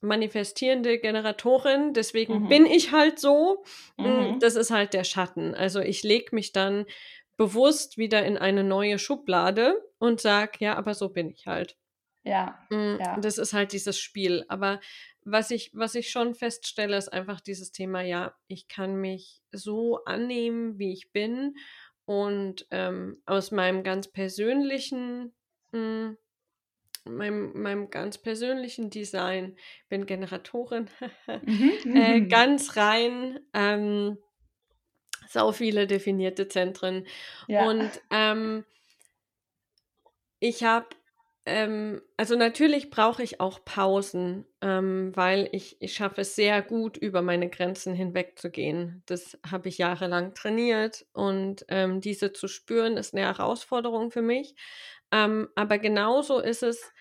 manifestierende 0.00 0.98
Generatorin, 0.98 1.92
deswegen 1.92 2.34
Mhm. 2.34 2.48
bin 2.48 2.66
ich 2.66 2.92
halt 2.92 3.18
so. 3.18 3.64
Hm, 4.00 4.36
Mhm. 4.36 4.40
das 4.40 4.54
ist 4.56 4.70
halt 4.70 4.94
der 4.94 5.04
Schatten. 5.04 5.54
Also, 5.54 5.80
ich 5.80 6.02
lege 6.04 6.34
mich 6.34 6.52
dann 6.52 6.86
bewusst 7.38 7.98
wieder 7.98 8.26
in 8.26 8.38
eine 8.38 8.64
neue 8.64 8.98
Schublade 9.00 9.82
und 9.98 10.20
sage: 10.20 10.58
„Ja, 10.60 10.76
aber 10.76 10.94
so 10.94 11.10
bin 11.10 11.30
ich 11.30 11.48
halt.“ 11.48 11.78
Ja, 12.22 12.68
Hm, 12.70 12.98
ja. 12.98 13.14
das 13.14 13.38
ist 13.38 13.52
halt 13.54 13.72
dieses 13.72 13.98
Spiel. 13.98 14.44
Aber 14.48 14.80
was 15.24 15.50
ich 15.50 15.70
was 15.74 15.94
ich 15.94 16.10
schon 16.10 16.34
feststelle, 16.34 16.96
ist 16.98 17.12
einfach 17.12 17.40
dieses 17.40 17.72
Thema, 17.72 18.02
ja, 18.02 18.36
ich 18.46 18.68
kann 18.68 18.96
mich 18.96 19.42
so 19.52 20.04
annehmen, 20.04 20.78
wie 20.78 20.92
ich 20.92 21.12
bin 21.12 21.54
und, 22.04 22.66
ähm, 22.70 23.22
aus 23.26 23.50
meinem 23.52 23.82
ganz 23.84 24.08
persönlichen 24.12 25.34
hm, 25.72 26.16
meinem 27.04 27.52
meinem 27.60 27.90
ganz 27.90 28.18
persönlichen 28.18 28.90
Design 28.90 29.56
bin 29.88 30.06
Generatorin, 30.06 30.88
Mhm. 31.42 31.78
äh, 31.92 32.20
Mhm. 32.20 32.28
ganz 32.28 32.76
rein, 32.76 33.40
ähm, 33.54 34.18
sau 35.28 35.52
viele 35.52 35.86
definierte 35.86 36.48
Zentren 36.48 37.06
Ja. 37.48 37.72
und, 37.74 38.00
ähm 38.10 38.64
ich 40.42 40.62
habe 40.64 40.86
ähm, 41.50 42.02
also, 42.18 42.36
natürlich 42.36 42.90
brauche 42.90 43.22
ich 43.22 43.40
auch 43.40 43.64
Pausen, 43.64 44.44
ähm, 44.60 45.12
weil 45.16 45.48
ich 45.52 45.80
ich 45.80 45.94
schaffe 45.94 46.20
es 46.20 46.36
sehr 46.36 46.60
gut, 46.62 46.98
über 46.98 47.22
meine 47.22 47.48
Grenzen 47.48 47.94
hinwegzugehen. 47.94 49.02
Das 49.06 49.38
habe 49.50 49.70
ich 49.70 49.78
jahrelang 49.78 50.34
trainiert 50.34 51.06
und, 51.14 51.64
ähm, 51.68 52.02
diese 52.02 52.32
zu 52.34 52.48
spüren, 52.48 52.98
ist 52.98 53.14
'ne 53.14 53.22
Herausforderung 53.22 54.10
für 54.10 54.20
mich. 54.22 54.56
Ähm, 55.10 55.48
aber 55.54 55.78
genauso 55.78 56.38
ist 56.40 56.62
es 56.62 56.92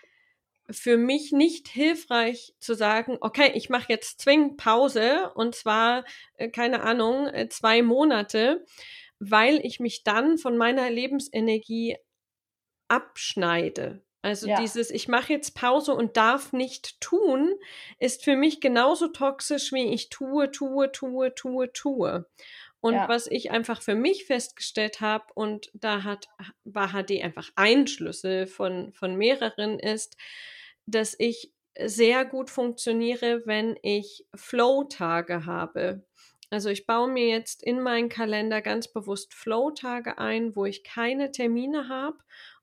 für 0.69 0.97
mich 0.97 1.32
nicht 1.32 1.67
hilfreich 1.69 2.56
zu 2.60 2.73
sagen: 2.75 3.17
„Okay, 3.21 3.51
ich 3.56 3.69
mache 3.69 3.88
jetzt 3.89 4.21
zwingend 4.21 4.58
Pause 4.58 5.32
und 5.36 5.56
zwar, 5.56 6.06
äh, 6.36 6.49
keine 6.49 6.82
Ahnung, 6.84 7.27
äh, 7.27 7.49
2 7.49 7.82
Monate“, 7.82 8.65
weil 9.19 9.60
ich 9.65 9.80
mich 9.80 10.03
dann 10.03 10.38
von 10.38 10.58
meiner 10.58 10.89
Lebensenergie 10.91 11.97
abschneide. 12.89 14.03
Also, 14.23 14.47
Ja. 14.47 14.47
dieses: 14.49 14.91
„Ich 14.91 15.08
mache 15.10 15.34
jetzt 15.34 15.56
Pause 15.56 15.93
und 15.95 16.17
darf 16.17 16.53
nicht 16.53 17.01
tun“, 17.01 17.56
ist 17.99 18.23
für 18.25 18.36
mich 18.38 18.62
genauso 18.62 19.10
toxisch 19.10 19.73
wie 19.73 19.93
ich 19.93 20.10
tue, 20.10 20.51
tue, 20.51 20.91
tue, 20.91 21.34
tue, 21.36 21.73
tue. 21.73 22.27
Und 22.82 23.08
Ja. 23.08 23.10
was 23.10 23.27
ich 23.27 23.51
einfach 23.51 23.82
für 23.84 23.95
mich 23.95 24.25
festgestellt 24.25 25.01
habe 25.01 25.25
und 25.36 25.69
da 25.73 26.03
hat 26.03 26.27
ha 26.39 26.51
war 26.65 26.93
HD 26.93 27.23
einfach 27.23 27.51
ein 27.58 27.88
Schlüssel 27.88 28.47
von 28.47 28.93
von 28.93 29.15
mehreren, 29.17 29.80
ist, 29.80 30.17
dass 30.88 31.15
ich 31.19 31.54
sehr 31.80 32.26
gut 32.26 32.50
funktioniere, 32.50 33.43
wenn 33.45 33.78
ich 33.84 34.26
Flow-Tage 34.36 35.45
habe. 35.45 36.06
Also, 36.50 36.69
ich 36.69 36.88
baue 36.88 37.10
mir 37.10 37.28
jetzt 37.28 37.62
in 37.63 37.82
meinen 37.82 38.10
Kalender 38.10 38.62
ganz 38.62 38.91
bewusst 38.91 39.34
Flow-Tage 39.34 40.17
ein, 40.17 40.56
wo 40.56 40.65
ich 40.65 40.84
keine 40.84 41.32
Termine 41.32 41.89
habe 41.89 42.17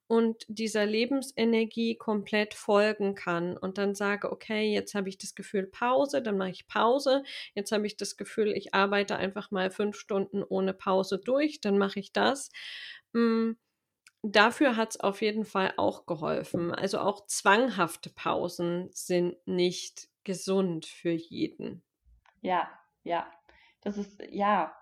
und 0.07 0.45
dieser 0.49 0.85
Lebensenergie 0.87 1.97
komplett 1.97 2.55
folgen 2.55 3.15
kann 3.15 3.57
und 3.57 3.79
dann 3.79 3.95
sage: 3.95 4.31
„Okay, 4.33 4.73
jetzt 4.73 4.95
habe 4.95 5.09
ich 5.09 5.19
das 5.19 5.35
Gefühl 5.35 5.67
Pause“, 5.67 6.23
dann 6.23 6.37
mache 6.39 6.51
ich 6.51 6.67
Pause. 6.67 7.23
Jetzt 7.55 7.73
habe 7.73 7.87
ich 7.87 7.97
das 7.97 8.17
Gefühl, 8.17 8.53
ich 8.53 8.75
arbeite 8.75 9.17
einfach 9.17 9.51
mal 9.51 9.71
5 9.71 9.97
Stunden 9.97 10.43
ohne 10.43 10.75
Pause 10.75 11.19
durch, 11.19 11.61
dann 11.61 11.79
mache 11.79 12.01
ich 12.01 12.13
das. 12.13 12.51
Hm, 13.15 13.57
dafür 14.25 14.77
hat's 14.77 14.99
auf 14.99 15.23
jeden 15.23 15.45
Fall 15.45 15.75
auch 15.77 16.07
geholfen. 16.07 16.73
Also, 16.75 16.99
auch 17.01 17.27
zwanghafte 17.27 18.11
Pausen 18.11 18.91
sind 18.93 19.37
nicht 19.47 20.09
gesund 20.25 20.87
für 20.87 21.11
jeden. 21.13 21.83
Ja, 22.43 22.69
ja. 23.03 23.31
Das 23.81 23.99
ist 23.99 24.23
ja, 24.31 24.75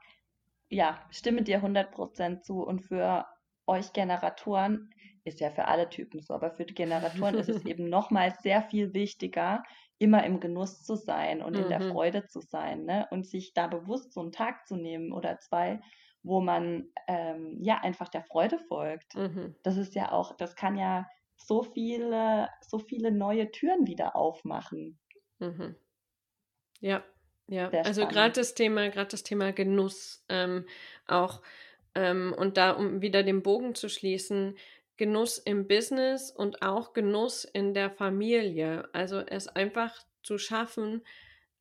ja, 0.71 1.07
stimme 1.11 1.43
dir 1.43 1.63
100% 1.63 2.45
zu. 2.45 2.63
Und 2.65 2.81
für 2.83 3.27
euch 3.67 3.93
Generatoren 3.93 4.91
ist 5.25 5.41
ja 5.41 5.51
für 5.51 5.67
alle 5.67 5.89
Typen 5.91 6.21
so, 6.23 6.35
aber 6.35 6.53
für 6.53 6.65
die 6.67 6.75
Generatoren 6.75 7.39
ist 7.39 7.49
es 7.49 7.65
eben 7.65 7.89
noch 7.89 8.11
mal 8.11 8.33
sehr 8.43 8.63
viel 8.63 8.95
wichtiger, 8.95 9.63
immer 9.99 10.25
im 10.25 10.41
Genuss 10.41 10.83
zu 10.85 10.97
sein 10.97 11.43
und 11.43 11.59
in 11.59 11.69
der 11.69 11.81
Mhm. 11.81 11.93
Freude 11.93 12.27
zu 12.27 12.41
sein, 12.41 12.85
ne? 12.85 13.07
Und 13.11 13.27
sich 13.27 13.55
da 13.55 13.67
bewusst 13.69 14.13
so 14.15 14.23
'n 14.23 14.33
Tag 14.33 14.67
zu 14.67 14.77
nehmen 14.77 15.13
oder 15.13 15.39
2, 15.39 15.81
wo 16.23 16.41
man, 16.41 16.93
ähm, 17.09 17.59
ja, 17.63 17.79
einfach 17.81 18.09
der 18.09 18.23
Freude 18.25 18.59
folgt. 18.59 19.15
Mhm. 19.15 19.55
Das 19.63 19.77
ist 19.77 19.95
ja 19.95 20.13
auch 20.13 20.37
das 20.37 20.57
kann 20.57 20.77
ja 20.77 21.09
so 21.37 21.63
viele 21.63 22.49
so 22.61 22.79
viele 22.79 23.11
neue 23.13 23.51
Türen 23.51 23.87
wieder 23.87 24.17
aufmachen. 24.17 24.99
Mhm. 25.41 25.75
Ja, 26.81 27.05
ja. 27.49 27.71
Sehr 27.71 27.85
Also, 27.85 28.03
spannend. 28.03 28.37
das 28.37 28.55
Thema 28.55 28.89
grad 28.91 29.13
das 29.13 29.23
Thema 29.23 29.53
Genuss, 29.53 30.25
ähm, 30.29 30.67
auch 31.07 31.43
ähm, 31.95 32.35
und 32.37 32.57
da, 32.57 32.73
um 32.73 33.03
wieder 33.03 33.23
den 33.23 33.43
Bogen 33.43 33.75
zu 33.75 33.89
schließen, 33.89 34.57
Genuss 34.97 35.39
im 35.39 35.69
Business 35.69 36.31
und 36.31 36.63
auch 36.63 36.93
Genuss 36.93 37.45
in 37.45 37.75
der 37.75 37.91
Familie. 37.91 38.89
Also, 38.93 39.21
es 39.21 39.49
einfach 39.49 40.05
zu 40.23 40.39
schaffen, 40.39 41.05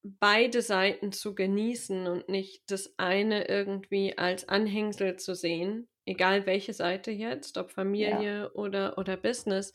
beide 0.03 0.61
Seiten 0.63 1.11
zu 1.11 1.35
genießen 1.35 2.07
und 2.07 2.29
nicht 2.29 2.71
das 2.71 2.95
eine 2.97 3.47
irgendwie 3.49 4.17
als 4.17 4.49
Anhängsel 4.49 5.17
zu 5.17 5.35
sehen, 5.35 5.89
egal 6.05 6.45
welche 6.47 6.73
Seite 6.73 7.11
jetzt, 7.11 7.57
ob 7.57 7.71
Ja. 7.97 8.23
Familie 8.23 8.51
oder 8.53 8.97
oder 8.97 9.17
Business, 9.17 9.73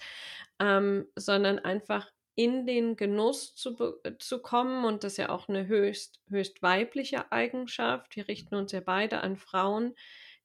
ähm, 0.60 1.06
sondern 1.16 1.58
einfach 1.60 2.12
in 2.36 2.66
den 2.66 2.96
Genuss 2.96 3.54
zu 3.56 3.76
zu 4.18 4.42
kommen 4.42 4.84
und 4.84 5.04
das 5.04 5.12
ist 5.14 5.18
ja 5.18 5.30
auch 5.30 5.48
'ne 5.48 5.66
höchst 5.68 6.20
höchst 6.28 6.62
weibliche 6.62 7.32
Eigenschaft. 7.32 8.16
Wir 8.16 8.28
richten 8.28 8.54
uns 8.56 8.72
ja 8.72 8.80
beide 8.80 9.20
an 9.22 9.36
Frauen. 9.36 9.94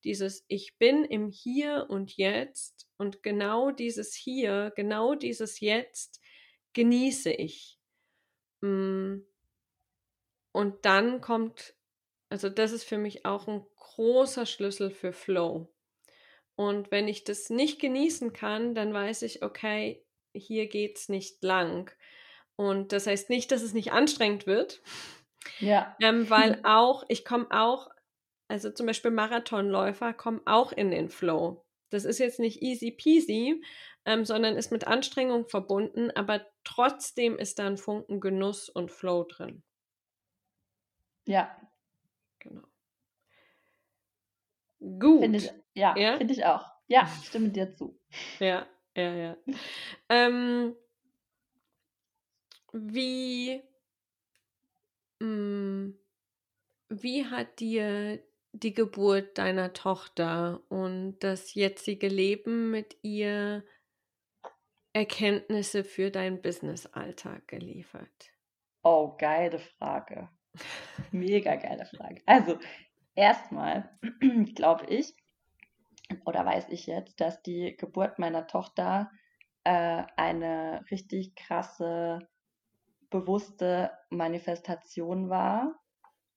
Dieses: 0.05 0.45
„Ich 0.49 0.77
bin 0.79 1.05
im 1.05 1.29
Hier 1.29 1.87
und 1.89 2.17
Jetzt 2.17 2.87
und 2.97 3.23
genau 3.23 3.71
dieses 3.71 4.15
Hier, 4.15 4.71
genau 4.75 5.15
dieses 5.15 5.59
Jetzt 5.59 6.21
genieße 6.73 7.31
ich.“ 7.33 7.79
Hm 8.63 9.25
und 10.53 10.85
dann 10.85 11.21
kommt 11.21 11.75
also, 12.29 12.49
das 12.49 12.71
ist 12.73 12.85
für 12.85 12.97
mich 12.97 13.25
auch 13.25 13.47
'n 13.47 13.65
großer 13.77 14.45
Schlüssel 14.47 14.91
für 14.91 15.13
Flow. 15.13 15.73
Und 16.55 16.91
wenn 16.91 17.07
ich 17.09 17.23
das 17.25 17.49
nicht 17.51 17.79
genießen 17.81 18.33
kann, 18.33 18.75
dann 18.75 18.93
weiß 18.93 19.23
ich: 19.23 19.43
„Okay, 19.43 20.05
hier 20.35 20.67
geht's 20.69 21.09
nicht 21.09 21.43
lang.“ 21.43 21.91
Und 22.57 22.93
das 22.93 23.07
heißt 23.07 23.29
nicht, 23.31 23.51
dass 23.51 23.63
es 23.63 23.73
nicht 23.75 23.93
anstrengend 23.93 24.47
wird, 24.47 24.81
Ja. 25.59 25.97
ähm, 26.01 26.29
weil 26.29 26.59
auch 26.63 27.03
ich 27.09 27.25
komme 27.25 27.47
auch 27.51 27.89
also, 28.49 28.71
zum 28.71 28.87
Beispiel 28.87 29.11
Marathonläufer 29.11 30.13
kommen 30.13 30.41
auch 30.45 30.71
in 30.73 30.91
den 30.91 31.09
Flow. 31.09 31.65
Das 31.91 32.05
ist 32.05 32.19
jetzt 32.19 32.39
nicht 32.39 32.61
easy 32.63 32.91
peasy, 32.91 33.63
ähm, 34.05 34.25
sondern 34.25 34.57
ist 34.57 34.71
mit 34.73 34.87
Anstrengung 34.87 35.47
verbunden, 35.49 36.11
aber 36.11 36.45
trotzdem 36.65 37.37
ist 37.39 37.59
da 37.59 37.67
'n 37.67 37.77
Funken 37.77 38.21
Genuss 38.21 38.69
und 38.69 38.91
Flow 38.91 39.25
drin. 39.25 39.63
Ja. 41.25 41.55
Genau. 42.39 42.61
Finde 45.19 45.37
ich 45.37 45.47
Gut. 45.47 45.63
ja, 45.73 45.95
Ja? 45.97 46.17
finde 46.17 46.33
ich 46.33 46.45
auch. 46.45 46.65
Ja, 46.87 47.07
stimme 47.23 47.49
dir 47.49 47.73
zu. 47.75 47.99
Ja, 48.39 48.67
ja, 48.95 49.13
ja. 49.13 49.37
Ähm 50.09 50.75
wie 52.73 53.61
hm, 55.21 55.97
wie 56.89 57.25
hat 57.25 57.59
dir 57.59 58.23
die 58.53 58.73
Geburt 58.73 59.37
deiner 59.37 59.73
Tochter 59.73 60.61
und 60.69 61.19
das 61.19 61.53
jetzige 61.53 62.07
Leben 62.07 62.71
mit 62.71 62.97
ihr 63.03 63.63
Erkenntnisse 64.93 65.83
für 65.83 66.11
deinen 66.11 66.41
Businessalltag 66.41 67.45
geliefert? 67.49 68.31
Oh, 68.83 69.15
geile 69.17 69.57
Frage. 69.57 70.29
Mega 71.11 71.55
geile 71.55 71.85
Frage. 71.85 72.21
Also, 72.25 72.57
erst 73.15 73.51
mal 73.51 73.97
glaube 74.55 74.85
ich 74.87 75.15
oder 76.25 76.45
weiß 76.45 76.69
ich 76.69 76.87
jetzt, 76.87 77.19
dass 77.21 77.41
die 77.41 77.75
Geburt 77.77 78.19
meiner 78.19 78.47
Tochter, 78.47 79.11
äh, 79.63 80.03
eine 80.17 80.83
richtig 80.91 81.35
krasse, 81.35 82.19
bewusste 83.09 83.91
Manifestation 84.09 85.29
war. 85.29 85.75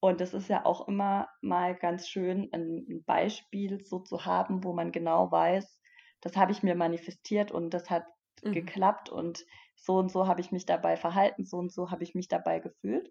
Und 0.00 0.20
das 0.20 0.34
ist 0.34 0.48
ja 0.48 0.64
auch 0.66 0.88
immer 0.88 1.28
mal 1.42 1.76
ganz 1.76 2.08
schön, 2.08 2.50
'n 2.52 2.86
'n 2.88 3.04
Beispiel 3.04 3.84
so 3.84 4.00
zu 4.00 4.26
haben, 4.26 4.64
wo 4.64 4.72
man 4.74 4.92
genau 4.92 5.30
weiß, 5.32 5.80
das 6.22 6.36
habe 6.36 6.52
ich 6.52 6.62
mir 6.62 6.76
manifestiert 6.76 7.52
und 7.52 7.70
das 7.74 7.90
hat 7.90 8.04
mhm. 8.42 8.68
geklappt 8.68 9.10
und 9.10 9.44
so 9.76 9.96
und 9.96 10.10
so 10.12 10.26
habe 10.28 10.40
ich 10.42 10.52
mich 10.52 10.66
dabei 10.66 10.96
verhalten, 10.96 11.44
so 11.46 11.58
und 11.58 11.72
so 11.72 11.90
habe 11.90 12.04
ich 12.04 12.14
mich 12.14 12.28
dabei 12.28 12.60
gefühlt. 12.60 13.10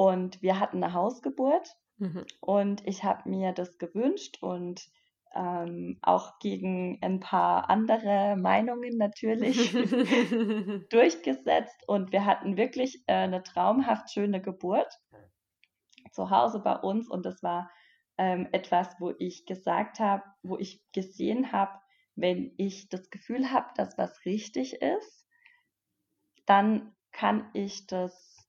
Und 0.00 0.40
wir 0.40 0.58
hatten 0.58 0.82
eine 0.82 0.94
Hausgeburt 0.94 1.76
mhm. 1.98 2.24
und 2.40 2.86
ich 2.86 3.04
habe 3.04 3.28
mir 3.28 3.52
das 3.52 3.76
gewünscht 3.76 4.38
und 4.40 4.80
ähm, 5.34 5.98
auch 6.00 6.38
gegen 6.38 6.98
ein 7.02 7.20
paar 7.20 7.68
andere 7.68 8.34
Meinungen 8.38 8.96
natürlich 8.96 9.72
durchgesetzt. 10.88 11.86
Und 11.86 12.12
wir 12.12 12.24
hatten 12.24 12.56
wirklich 12.56 13.04
äh, 13.08 13.12
eine 13.12 13.42
traumhaft 13.42 14.10
schöne 14.10 14.40
Geburt 14.40 14.90
zu 16.12 16.30
Hause 16.30 16.60
bei 16.60 16.76
uns. 16.76 17.10
Und 17.10 17.26
das 17.26 17.42
war 17.42 17.70
ähm, 18.16 18.48
etwas, 18.52 18.88
wo 19.00 19.12
ich 19.18 19.44
gesagt 19.44 20.00
habe, 20.00 20.22
wo 20.42 20.56
ich 20.56 20.82
gesehen 20.92 21.52
habe, 21.52 21.78
wenn 22.14 22.54
ich 22.56 22.88
das 22.88 23.10
Gefühl 23.10 23.50
habe, 23.50 23.68
dass 23.76 23.98
was 23.98 24.24
richtig 24.24 24.80
ist, 24.80 25.26
dann 26.46 26.96
kann 27.12 27.50
ich 27.52 27.86
das 27.86 28.48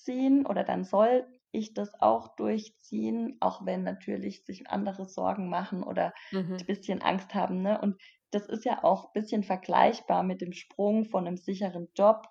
durchziehen 0.00 0.46
oder 0.46 0.64
dann 0.64 0.84
soll 0.84 1.26
ich 1.52 1.74
das 1.74 2.00
auch 2.00 2.36
durchziehen, 2.36 3.36
auch 3.40 3.66
wenn 3.66 3.82
natürlich 3.82 4.44
sich 4.44 4.68
andere 4.68 5.06
Sorgen 5.06 5.48
machen 5.48 5.82
oder 5.82 6.12
mhm. 6.30 6.56
ein 6.60 6.66
bisschen 6.66 7.02
Angst 7.02 7.34
haben. 7.34 7.62
Ne? 7.62 7.80
Und 7.80 8.00
das 8.30 8.46
ist 8.46 8.64
ja 8.64 8.84
auch 8.84 9.06
ein 9.06 9.20
bisschen 9.20 9.42
vergleichbar 9.42 10.22
mit 10.22 10.40
dem 10.40 10.52
Sprung 10.52 11.04
von 11.04 11.26
einem 11.26 11.36
sicheren 11.36 11.88
Job 11.96 12.28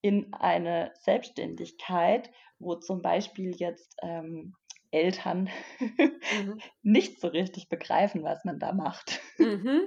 in 0.00 0.32
eine 0.32 0.92
Selbstständigkeit, 1.00 2.30
wo 2.58 2.76
zum 2.76 3.02
Beispiel 3.02 3.54
jetzt 3.54 3.96
ähm, 4.02 4.54
Eltern 4.90 5.50
mhm. 5.80 6.58
nicht 6.82 7.20
so 7.20 7.28
richtig 7.28 7.68
begreifen, 7.68 8.22
was 8.22 8.44
man 8.44 8.58
da 8.58 8.72
macht. 8.72 9.20
Mhm. 9.38 9.82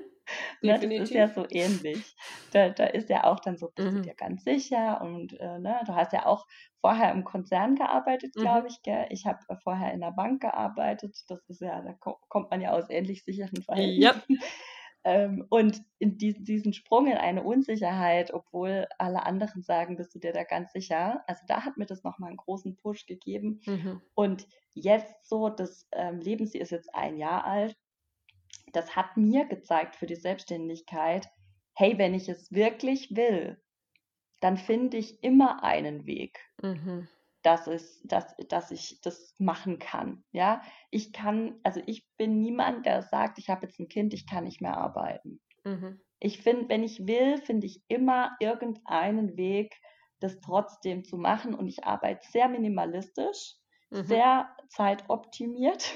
Ne, 0.62 0.80
das 0.80 0.84
ist 0.84 1.12
ja 1.12 1.28
so 1.28 1.46
ähnlich. 1.50 2.16
Da, 2.52 2.70
da 2.70 2.86
ist 2.86 3.10
ja 3.10 3.26
auch 3.26 3.40
dann 3.40 3.58
so, 3.58 3.72
bist 3.76 3.92
mhm. 3.92 3.96
du 3.98 4.02
dir 4.02 4.16
ganz 4.16 4.44
sicher 4.44 5.02
und 5.02 5.40
äh, 5.40 5.60
ne, 5.60 5.82
du 5.86 5.96
hast 5.96 6.14
ja 6.14 6.26
auch 6.26 6.46
vorher 6.82 7.12
im 7.12 7.24
Konzern 7.24 7.76
gearbeitet, 7.76 8.34
glaube 8.36 8.62
mhm. 8.62 8.68
ich. 8.68 8.82
Gell? 8.84 9.08
Ich 9.10 9.26
habe 9.26 9.40
vorher 9.64 9.94
in 9.94 10.02
der 10.02 10.12
Bank 10.12 10.42
gearbeitet. 10.42 11.18
Das 11.28 11.44
ist 11.48 11.62
ja, 11.62 11.82
da 11.82 11.94
kommt 11.94 12.52
man 12.52 12.62
ja 12.62 12.72
aus 12.72 12.90
ähnlich 12.90 13.24
sicheren 13.24 13.62
Verhältnissen. 13.64 14.02
Ja. 14.04 14.40
ähm, 15.04 15.46
und 15.50 15.82
in 15.98 16.18
die, 16.18 16.44
diesen 16.44 16.74
Sprung 16.74 17.08
in 17.08 17.18
eine 17.18 17.44
Unsicherheit, 17.44 18.34
obwohl 18.34 18.88
alle 19.00 19.26
anderen 19.26 19.64
sagen, 19.64 19.98
bist 19.98 20.14
du 20.14 20.20
dir 20.20 20.32
da 20.32 20.44
ganz 20.44 20.74
sicher. 20.74 21.24
Also 21.28 21.42
da 21.48 21.66
hat 21.66 21.78
mir 21.78 21.88
das 21.88 22.04
nochmal 22.04 22.30
einen 22.30 22.38
großen 22.38 22.76
Push 22.76 23.08
gegeben. 23.08 23.62
Mhm. 23.66 24.02
Und 24.14 24.48
jetzt 24.74 25.28
so, 25.28 25.50
das 25.50 25.88
ähm, 25.92 26.20
Leben, 26.20 26.46
sie 26.46 26.60
ist 26.60 26.72
jetzt 26.72 26.94
ein 26.94 27.18
Jahr 27.18 27.46
alt, 27.46 27.76
das 28.74 28.96
hat 28.96 29.18
mir 29.18 29.46
gezeigt 29.46 29.96
für 29.96 30.06
die 30.06 30.16
Selbstständigkeit, 30.16 31.28
hey, 31.76 31.98
wenn 31.98 32.14
ich 32.14 32.30
es 32.30 32.52
wirklich 32.52 33.16
will, 33.16 33.62
dann 34.42 34.58
finde 34.58 34.98
ich 34.98 35.24
immer 35.24 35.64
einen 35.64 36.06
Weg, 36.06 36.40
mhm. 36.62 37.08
dass, 37.42 37.68
es, 37.68 38.02
dass, 38.04 38.36
dass 38.50 38.72
ich 38.72 39.02
das 39.02 39.36
machen 39.40 39.80
kann. 39.80 40.24
Ja, 40.32 40.62
ich 40.92 41.14
kann, 41.14 41.60
also 41.64 41.82
ich 41.86 42.08
bin 42.18 42.40
niemand, 42.40 42.86
der 42.86 43.02
sagt, 43.02 43.40
ich 43.40 43.50
habe 43.50 43.66
jetzt 43.66 43.80
ein 43.80 43.88
Kind, 43.88 44.14
ich 44.14 44.28
kann 44.28 44.44
nicht 44.44 44.62
mehr 44.62 44.78
arbeiten. 44.78 45.42
Mhm. 45.64 46.00
Ich 46.20 46.42
finde, 46.42 46.70
wenn 46.70 46.84
ich 46.84 47.08
will, 47.08 47.38
finde 47.38 47.68
ich 47.68 47.84
immer 47.88 48.36
irgendeinen 48.40 49.38
Weg, 49.38 49.76
das 50.20 50.40
trotzdem 50.40 51.04
zu 51.04 51.18
machen. 51.18 51.54
Und 51.54 51.68
ich 51.68 51.84
arbeite 51.84 52.26
sehr 52.30 52.48
minimalistisch, 52.48 53.56
mhm. 53.90 54.04
sehr 54.04 54.55
zeitoptimiert. 54.70 55.94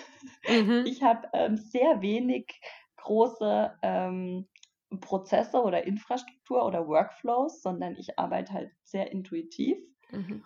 Mhm. 0.47 0.83
Ich 0.85 1.03
habe 1.03 1.27
ähm, 1.33 1.57
sehr 1.57 2.01
wenig 2.01 2.59
große 2.97 3.77
ähm, 3.81 4.47
Prozesse 4.99 5.61
oder 5.61 5.85
Infrastruktur 5.85 6.65
oder 6.65 6.87
Workflows, 6.87 7.61
sondern 7.61 7.95
ich 7.95 8.17
arbeite 8.17 8.53
halt 8.53 8.71
sehr 8.83 9.11
intuitiv. 9.11 9.77
Mhm. 10.11 10.43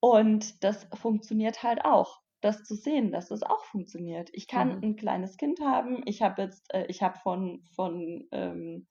Und 0.00 0.62
das 0.62 0.86
funktioniert 0.94 1.62
halt 1.62 1.84
auch. 1.84 2.20
Das 2.40 2.62
zu 2.62 2.76
sehen, 2.76 3.10
dass 3.10 3.28
das 3.28 3.42
auch 3.42 3.64
funktioniert. 3.64 4.30
Ich 4.32 4.46
kann 4.46 4.76
mhm. 4.76 4.84
ein 4.84 4.96
kleines 4.96 5.36
Kind 5.36 5.60
haben. 5.60 6.02
Ich 6.06 6.22
habe 6.22 6.42
jetzt, 6.42 6.72
äh, 6.72 6.86
ich 6.86 7.02
habe 7.02 7.18
von, 7.18 7.64
von 7.74 8.28
ähm, 8.30 8.86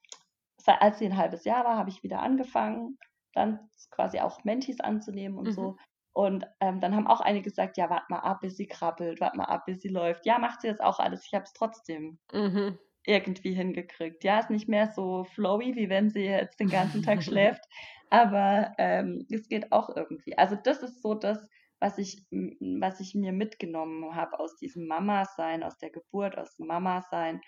als 0.66 1.00
sie 1.00 1.06
ein 1.06 1.16
halbes 1.16 1.46
Jahr 1.46 1.64
war, 1.64 1.78
habe 1.78 1.90
ich 1.90 2.04
wieder 2.04 2.22
angefangen, 2.22 2.98
dann 3.34 3.70
quasi 3.90 4.20
auch 4.20 4.44
Mentis 4.44 4.82
anzunehmen 4.82 5.38
und 5.38 5.48
mhm. 5.48 5.52
so. 5.52 5.78
Und 6.18 6.48
ähm, 6.62 6.82
dann 6.82 6.96
haben 6.96 7.06
auch 7.06 7.22
einige 7.22 7.44
gesagt, 7.44 7.78
ja, 7.78 7.92
warte 7.92 8.08
mal 8.10 8.22
ab, 8.22 8.42
bis 8.42 8.58
sie 8.58 8.66
krabbelt, 8.66 9.22
warte 9.22 9.38
mal 9.38 9.44
ab, 9.44 9.66
bis 9.68 9.82
sie 9.82 9.90
läuft. 9.90 10.26
Ja, 10.26 10.40
macht 10.40 10.62
sie 10.62 10.68
jetzt 10.68 10.82
auch 10.82 10.98
alles. 10.98 11.24
Ich 11.28 11.36
habe 11.36 11.44
es 11.44 11.54
trotzdem. 11.54 12.18
Mhm 12.34 12.80
irgendwie 13.10 13.54
hingekriegt. 13.54 14.26
Ja, 14.26 14.40
ist 14.40 14.50
nicht 14.50 14.68
mehr 14.68 14.88
so 14.88 15.24
flowy, 15.24 15.78
wie 15.78 15.88
wenn 15.88 16.10
sie 16.10 16.26
jetzt 16.26 16.60
den 16.60 16.68
ganzen 16.68 17.04
Tag 17.04 17.24
schläft, 17.24 17.64
aber 18.10 18.74
ähm, 18.78 19.26
es 19.32 19.48
geht 19.48 19.72
auch 19.72 19.96
irgendwie. 19.96 20.38
Also 20.38 20.58
das 20.62 20.84
ist 20.84 21.02
so 21.02 21.14
das, 21.14 21.48
was 21.80 21.98
ich, 21.98 22.26
was 22.32 23.00
ich 23.00 23.16
mir 23.16 23.32
mitgenommen 23.32 24.14
habe 24.14 24.38
aus 24.42 24.58
diesem 24.58 24.88
Mama-Sein, 24.88 25.64
aus 25.64 25.78
der 25.78 25.90
Geburt, 25.90 26.38
aus 26.38 26.58
dem 26.58 26.68
Mama-Sein, 26.68 27.40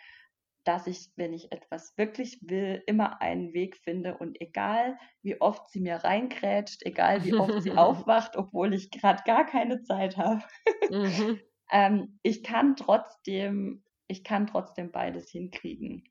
dass 0.70 0.86
ich, 0.86 1.10
wenn 1.16 1.34
ich 1.34 1.52
etwas 1.52 1.98
wirklich 1.98 2.38
will, 2.44 2.84
immer 2.86 3.24
einen 3.24 3.54
Weg 3.54 3.76
finde 3.78 4.18
und 4.18 4.40
egal 4.40 5.00
wie 5.24 5.42
oft 5.42 5.68
sie 5.70 5.80
mir 5.80 5.96
reinkrätscht, 5.96 6.86
egal 6.86 7.26
wie 7.26 7.34
oft 7.34 7.64
sie 7.64 7.72
aufwacht, 7.78 8.38
obwohl 8.38 8.76
ich 8.76 8.92
gerade 8.92 9.24
gar 9.26 9.48
keine 9.48 9.82
Zeit 9.82 10.16
habe, 10.18 10.44
mhm. 10.92 11.40
ähm, 11.72 12.20
ich 12.22 12.44
kann 12.44 12.76
trotzdem 12.76 13.84
ich 14.10 14.24
kann 14.24 14.48
trotzdem 14.48 14.92
beides 14.92 15.30
hinkriegen. 15.30 16.04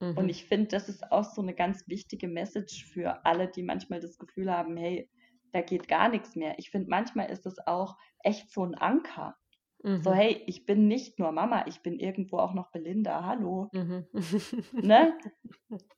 Mhm. 0.00 0.16
Und 0.16 0.28
ich 0.28 0.46
finde, 0.46 0.68
das 0.68 0.88
ist 0.88 1.12
auch 1.12 1.24
so 1.24 1.42
eine 1.42 1.54
ganz 1.54 1.86
wichtige 1.86 2.26
Message 2.26 2.86
für 2.86 3.24
alle, 3.24 3.48
die 3.48 3.62
manchmal 3.62 4.00
das 4.00 4.18
Gefühl 4.18 4.50
haben, 4.50 4.76
hey, 4.76 5.08
da 5.52 5.60
geht 5.60 5.86
gar 5.86 6.08
nichts 6.08 6.34
mehr. 6.34 6.58
Ich 6.58 6.70
finde, 6.70 6.88
manchmal 6.88 7.30
ist 7.30 7.46
es 7.46 7.58
auch 7.66 7.96
echt 8.20 8.50
so 8.50 8.64
ein 8.64 8.74
Anker. 8.74 9.36
Mhm. 9.82 10.02
So, 10.02 10.12
hey, 10.12 10.42
ich 10.46 10.64
bin 10.66 10.86
nicht 10.86 11.18
nur 11.18 11.32
Mama, 11.32 11.64
ich 11.66 11.82
bin 11.82 11.98
irgendwo 11.98 12.38
auch 12.38 12.54
noch 12.54 12.70
Belinda, 12.70 13.24
hallo. 13.24 13.68
Mhm. 13.72 14.06
ne? 14.72 15.18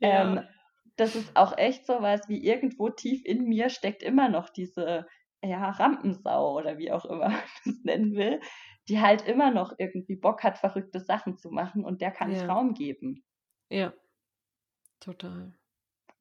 Ja. 0.00 0.32
Ähm, 0.32 0.40
das 0.96 1.16
ist 1.16 1.36
auch 1.36 1.56
echt 1.58 1.86
so 1.86 2.00
was, 2.00 2.28
wie 2.28 2.44
irgendwo 2.44 2.88
tief 2.88 3.24
in 3.24 3.44
mir 3.44 3.68
steckt 3.68 4.02
immer 4.02 4.28
noch 4.28 4.48
diese 4.48 5.06
ja, 5.42 5.70
Rampensau 5.70 6.56
oder 6.56 6.78
wie 6.78 6.92
auch 6.92 7.04
immer 7.04 7.28
man 7.28 7.42
das 7.64 7.84
nennen 7.84 8.14
will, 8.14 8.40
die 8.88 9.00
halt 9.00 9.26
immer 9.26 9.50
noch 9.50 9.74
irgendwie 9.78 10.16
Bock 10.16 10.42
hat, 10.42 10.58
verrückte 10.58 11.00
Sachen 11.00 11.36
zu 11.36 11.50
machen 11.50 11.84
und 11.84 12.00
der 12.00 12.10
kann 12.10 12.30
ja. 12.30 12.42
ich 12.42 12.48
Raum 12.48 12.74
geben. 12.74 13.24
Ja, 13.70 13.92
total. 15.00 15.54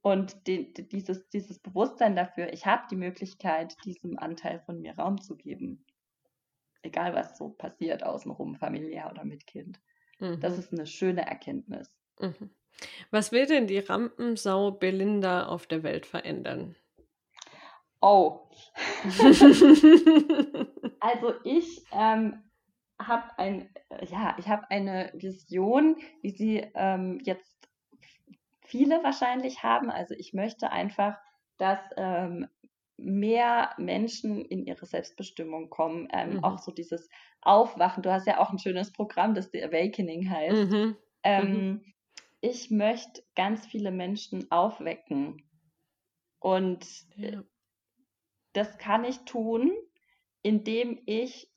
Und 0.02 0.47
die, 0.47 0.73
dieses, 0.73 1.30
dieses 1.30 1.60
Bewusstsein 1.60 2.15
dafür, 2.17 2.52
ich 2.52 2.65
habe 2.65 2.84
die 2.91 2.97
Möglichkeit, 2.97 3.78
diesem 3.86 4.19
Anteil 4.19 4.60
von 4.60 4.82
mir 4.82 4.97
Raum 4.97 5.21
zu 5.21 5.38
geben. 5.38 5.86
Egal, 6.84 7.15
was 7.15 7.38
so 7.38 7.50
passiert, 7.50 8.04
außenrum, 8.04 8.56
familiär 8.56 9.10
oder 9.10 9.26
mit 9.26 9.48
Kind. 9.48 9.80
Mhm. 10.19 10.39
Das 10.39 10.58
ist 10.58 10.72
eine 10.72 10.86
schöne 10.86 11.26
Erkenntnis. 11.26 11.91
Mhm. 12.19 12.52
Was 13.12 13.32
will 13.32 13.46
denn 13.46 13.67
die 13.67 13.80
Rampensau 13.80 14.72
Belinda 14.72 15.48
auf 15.48 15.65
der 15.67 15.84
Welt 15.84 16.06
verändern? 16.06 16.76
Oh. 18.02 18.50
also 21.00 21.34
ich 21.46 21.86
ähm, 21.93 22.43
habe 23.00 23.24
ein, 23.38 23.74
ja, 24.10 24.36
ich 24.38 24.50
habe 24.50 24.69
eine 24.69 25.12
Vision, 25.15 25.96
wie 26.22 26.32
sie 26.32 26.69
ähm, 26.76 27.22
jetzt 27.24 27.69
viele 28.65 29.04
wahrscheinlich 29.04 29.63
haben. 29.63 29.89
Also 29.89 30.15
ich 30.15 30.34
möchte 30.34 30.72
einfach, 30.72 31.15
dass 31.58 31.80
ähm, 31.96 32.48
mehr 33.04 33.74
Menschen 33.78 34.46
in 34.46 34.66
ihre 34.66 34.86
Selbstbestimmung 34.86 35.70
kommen. 35.70 36.08
Ähm, 36.12 36.36
mhm. 36.36 36.44
Auch 36.44 36.60
so 36.60 36.72
dieses 36.72 37.10
Aufwachen. 37.42 38.04
Du 38.04 38.12
hast 38.12 38.28
ja 38.28 38.39
auch 38.39 38.52
ein 38.52 38.60
schönes 38.60 38.92
Programm, 38.92 39.36
das 39.36 39.52
The 39.52 39.63
Awakening 39.63 40.30
heißt. 40.30 40.72
Mhm. 40.72 40.96
Ähm, 41.24 41.52
mhm. 41.52 41.94
Ich 42.42 42.72
möchte 42.72 43.24
ganz 43.36 43.66
viele 43.66 43.92
Menschen 43.92 44.52
aufwecken. 44.52 45.44
Und 46.39 46.86
ja. 47.16 47.42
das 48.54 48.78
kann 48.78 49.06
ich 49.06 49.20
tun, 49.20 49.72
indem 50.42 51.02
ich 51.06 51.50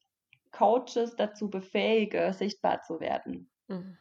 Coaches 0.53 1.17
dazu 1.17 1.51
befähige, 1.51 2.33
sichtbar 2.33 2.83
zu 2.83 3.01
werden. 3.01 3.51
Mhm. 3.69 3.99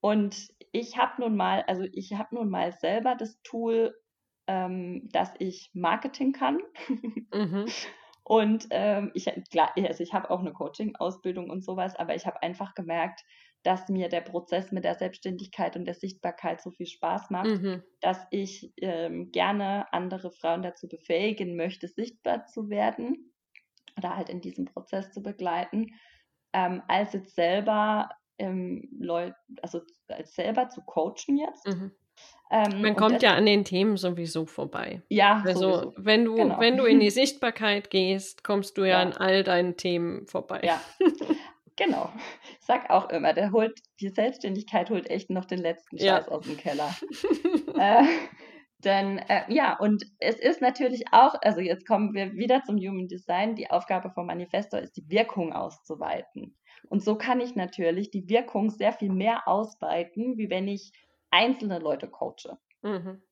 Und 0.00 0.48
ich 0.72 0.98
habe 0.98 1.20
nun 1.20 1.36
mal, 1.36 1.62
also 1.68 1.84
ich 1.92 2.14
habe 2.14 2.34
nun 2.34 2.50
mal 2.50 2.72
selber 2.72 3.14
das 3.14 3.40
Tool, 3.42 3.94
ähm, 4.52 5.08
dass 5.12 5.32
ich 5.38 5.70
Marketing 5.72 6.32
kann. 6.32 6.58
Mhm. 7.32 7.66
Und 8.24 8.66
ähm, 8.70 9.10
ich, 9.14 9.24
klar, 9.50 9.72
also 9.76 10.02
ich 10.02 10.12
habe 10.12 10.30
auch 10.30 10.38
eine 10.38 10.52
Coaching-Ausbildung 10.52 11.50
und 11.50 11.64
sowas, 11.64 11.96
aber 11.96 12.14
ich 12.14 12.24
habe 12.24 12.40
einfach 12.40 12.72
gemerkt, 12.74 13.24
dass 13.64 13.88
mir 13.88 14.08
der 14.08 14.20
Prozess 14.20 14.70
mit 14.70 14.84
der 14.84 14.94
Selbstständigkeit 14.94 15.74
und 15.74 15.86
der 15.86 15.94
Sichtbarkeit 15.94 16.62
so 16.62 16.70
viel 16.70 16.86
Spaß 16.86 17.30
macht, 17.30 17.48
mhm. 17.60 17.82
dass 18.00 18.24
ich 18.30 18.72
ähm, 18.76 19.32
gerne 19.32 19.92
andere 19.92 20.30
Frauen 20.30 20.62
dazu 20.62 20.86
befähigen 20.86 21.56
möchte, 21.56 21.88
sichtbar 21.88 22.46
zu 22.46 22.68
werden 22.70 23.32
oder 23.98 24.16
halt 24.16 24.28
in 24.28 24.40
diesem 24.40 24.66
Prozess 24.66 25.10
zu 25.10 25.20
begleiten, 25.20 25.88
ähm, 26.52 26.80
als 26.86 27.14
jetzt 27.14 27.34
selber 27.34 28.08
ähm, 28.38 28.88
Leute, 29.00 29.34
also 29.62 29.80
selber 30.22 30.68
zu 30.68 30.80
coachen 30.82 31.36
jetzt. 31.38 31.66
Mhm. 31.66 31.90
Ähm, 32.50 32.82
Man 32.82 32.96
kommt 32.96 33.22
ja 33.22 33.32
an 33.34 33.46
den 33.46 33.64
Themen 33.64 33.96
sowieso 33.96 34.44
vorbei. 34.44 35.00
ja, 35.08 35.42
Also, 35.46 35.60
sowieso. 35.74 35.94
wenn 35.96 36.24
du 36.26 36.34
Genau. 36.34 36.60
wenn 36.60 36.76
du 36.76 36.84
in 36.84 37.00
die 37.00 37.10
Sichtbarkeit 37.22 37.88
gehst, 37.90 38.44
kommst 38.44 38.76
du 38.76 38.84
ja 38.84 39.00
an 39.00 39.12
Ja, 39.12 39.16
all 39.18 39.42
deinen 39.42 39.76
Themen 39.78 40.26
vorbei. 40.26 40.60
ja, 40.62 40.80
genau. 41.76 42.10
Ich 42.60 42.66
sag 42.66 42.90
auch 42.90 43.08
immer, 43.10 43.32
der 43.32 43.52
holt, 43.52 43.80
die 44.00 44.10
Selbstständigkeit 44.10 44.90
holt 44.90 45.08
echt 45.08 45.30
noch 45.30 45.46
den 45.46 45.60
letzten 45.60 45.96
Ja. 45.96 46.16
Scheiß 46.16 46.28
aus 46.28 46.44
dem 46.44 46.56
Keller. 46.58 46.94
äh, 47.78 48.04
denn 48.84 49.18
äh, 49.18 49.42
ja, 49.48 49.78
und 49.78 50.04
es 50.18 50.34
ist 50.40 50.60
natürlich 50.60 51.04
auch, 51.12 51.34
also 51.42 51.60
jetzt 51.60 51.86
kommen 51.86 52.12
wir 52.14 52.32
wieder 52.34 52.62
zum 52.64 52.76
Human 52.76 53.06
Design, 53.08 53.54
die 53.54 53.70
Aufgabe 53.70 54.10
vom 54.10 54.26
Manifestor 54.26 54.80
ist, 54.80 54.96
die 54.96 55.08
Wirkung 55.08 55.52
auszuweiten. 55.52 56.56
Und 56.88 57.02
so 57.02 57.16
kann 57.16 57.40
ich 57.40 57.54
natürlich 57.54 58.10
die 58.10 58.28
Wirkung 58.28 58.70
sehr 58.70 58.92
viel 58.92 59.12
mehr 59.12 59.46
ausweiten, 59.46 60.36
wie 60.36 60.50
wenn 60.50 60.66
ich 60.68 60.92
einzelne 61.32 61.80
Leute 61.80 62.08
coache. 62.08 62.58
Mhm. 62.82 63.22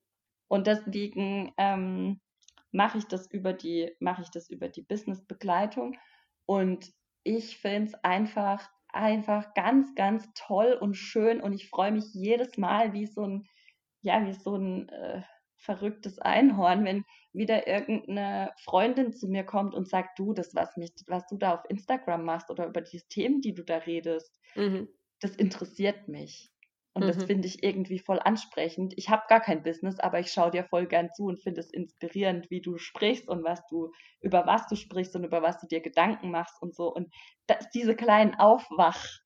Und 0.49 0.67
deswegen 0.67 1.53
ähm, 1.57 2.19
mache 2.71 2.97
ich 2.97 3.05
das 3.05 3.31
über 3.31 3.53
die, 3.53 3.95
mache 3.99 4.21
ich 4.23 4.29
das 4.31 4.49
über 4.49 4.67
die 4.67 4.81
Business-Begleitung. 4.81 5.97
Und 6.45 6.91
ich 7.23 7.57
finde 7.57 7.89
es 7.89 7.93
einfach, 8.03 8.69
einfach 8.89 9.53
ganz, 9.53 9.95
ganz 9.95 10.27
toll 10.35 10.77
und 10.79 10.95
schön. 10.95 11.41
Und 11.41 11.53
ich 11.53 11.69
freue 11.69 11.91
mich 11.91 12.13
jedes 12.13 12.57
Mal 12.57 12.93
wie 12.93 13.05
so 13.05 13.25
ein, 13.25 13.47
ja, 14.01 14.25
wie 14.25 14.33
so 14.33 14.55
ein 14.55 14.89
äh, 14.89 15.21
verrücktes 15.57 16.19
Einhorn, 16.19 16.83
wenn 16.85 17.05
wieder 17.33 17.67
irgendeine 17.67 18.51
Freundin 18.63 19.13
zu 19.13 19.27
mir 19.27 19.45
kommt 19.45 19.75
und 19.75 19.87
sagt, 19.87 20.19
du, 20.19 20.33
das, 20.33 20.55
was 20.55 20.75
mich, 20.75 20.91
was 21.07 21.27
du 21.27 21.37
da 21.37 21.53
auf 21.55 21.69
Instagram 21.69 22.25
machst 22.25 22.49
oder 22.49 22.65
über 22.65 22.81
die 22.81 22.99
Themen, 23.09 23.41
die 23.41 23.53
du 23.53 23.63
da 23.63 23.77
redest, 23.77 24.39
Mhm. 24.55 24.89
das 25.19 25.35
interessiert 25.35 26.07
mich. 26.07 26.51
Und 26.93 27.07
das 27.07 27.23
Mhm. 27.23 27.25
finde 27.25 27.47
ich 27.47 27.63
irgendwie 27.63 27.99
voll 27.99 28.19
ansprechend. 28.19 28.93
Ich 28.97 29.09
habe 29.09 29.23
gar 29.29 29.39
kein 29.39 29.63
Business, 29.63 29.99
aber 29.99 30.19
ich 30.19 30.31
schaue 30.31 30.51
dir 30.51 30.65
voll 30.65 30.87
gern 30.87 31.09
zu 31.13 31.23
und 31.25 31.41
finde 31.41 31.61
es 31.61 31.71
inspirierend, 31.71 32.49
wie 32.51 32.61
du 32.61 32.77
sprichst 32.77 33.27
und 33.29 33.43
was 33.43 33.65
du, 33.67 33.91
über 34.19 34.45
was 34.45 34.67
du 34.67 34.75
sprichst 34.75 35.15
und 35.15 35.23
über 35.23 35.41
was 35.41 35.57
du 35.59 35.67
dir 35.67 35.79
Gedanken 35.81 36.31
machst 36.31 36.61
und 36.61 36.75
so. 36.75 36.93
Und 36.93 37.13
das, 37.47 37.69
diese 37.73 37.95
kleinen 37.95 38.35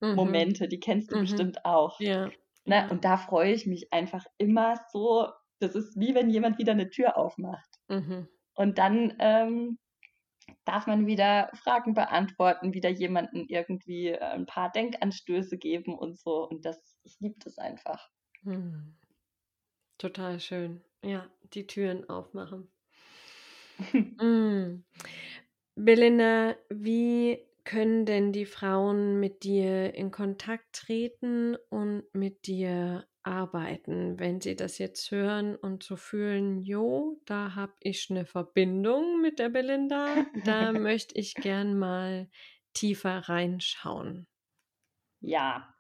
Mhm. 0.02 0.14
Aufwachmomente, 0.14 0.68
die 0.68 0.80
kennst 0.80 1.12
du 1.12 1.16
Mhm. 1.16 1.20
bestimmt 1.20 1.66
auch. 1.66 2.00
Ja. 2.00 2.32
Ne? 2.66 2.88
Und 2.92 3.06
da 3.06 3.18
freue 3.18 3.52
ich 3.54 3.66
mich 3.66 3.92
einfach 3.94 4.26
immer 4.38 4.76
so. 4.92 5.30
Das 5.60 5.76
ist 5.76 6.00
wie 6.00 6.16
wenn 6.16 6.30
jemand 6.30 6.58
wieder 6.60 6.74
eine 6.74 6.90
Tür 6.90 7.18
aufmacht. 7.18 7.70
Mhm. 7.90 8.28
Und 8.56 8.78
dann 8.78 9.16
ähm, 9.20 9.80
darf 10.66 10.88
man 10.88 11.08
wieder 11.08 11.50
Fragen 11.56 11.94
beantworten, 11.94 12.74
wieder 12.74 12.90
jemanden 12.90 13.46
irgendwie 13.48 14.10
äh, 14.10 14.20
ein 14.20 14.46
paar 14.46 14.72
Denkanstöße 14.72 15.58
geben 15.58 15.98
und 15.98 16.20
so. 16.20 16.48
Und 16.48 16.66
das, 16.66 16.95
ich 17.06 17.20
liebe 17.20 17.38
das 17.40 17.58
einfach. 17.58 18.12
Mhm. 18.44 18.96
Total 19.98 20.40
schön. 20.40 20.84
Ja, 21.04 21.30
die 21.54 21.68
Türen 21.68 22.10
aufmachen. 22.10 22.72
Mm. 24.20 24.84
Belinda, 25.76 26.56
wie 26.70 27.40
können 27.66 28.06
denn 28.06 28.32
die 28.32 28.46
Frauen 28.46 29.20
mit 29.20 29.44
dir 29.44 29.94
in 29.94 30.12
Kontakt 30.12 30.74
treten 30.74 31.56
und 31.70 32.04
mit 32.14 32.48
dir 32.48 33.08
arbeiten, 33.24 34.20
wenn 34.20 34.40
sie 34.40 34.56
das 34.56 34.78
jetzt 34.78 35.10
hören 35.12 35.56
und 35.56 35.84
so 35.84 35.96
fühlen, 35.96 36.60
jo, 36.60 37.20
da 37.26 37.56
habe 37.56 37.74
ich 37.80 38.10
eine 38.10 38.26
Verbindung 38.26 39.20
mit 39.22 39.40
der 39.40 39.50
Belinda, 39.50 40.28
da 40.34 40.72
möchte 40.74 41.16
ich 41.16 41.40
gern 41.40 41.78
mal 41.78 42.30
tiefer 42.74 43.28
reinschauen. 43.28 44.28
Ja, 45.22 45.75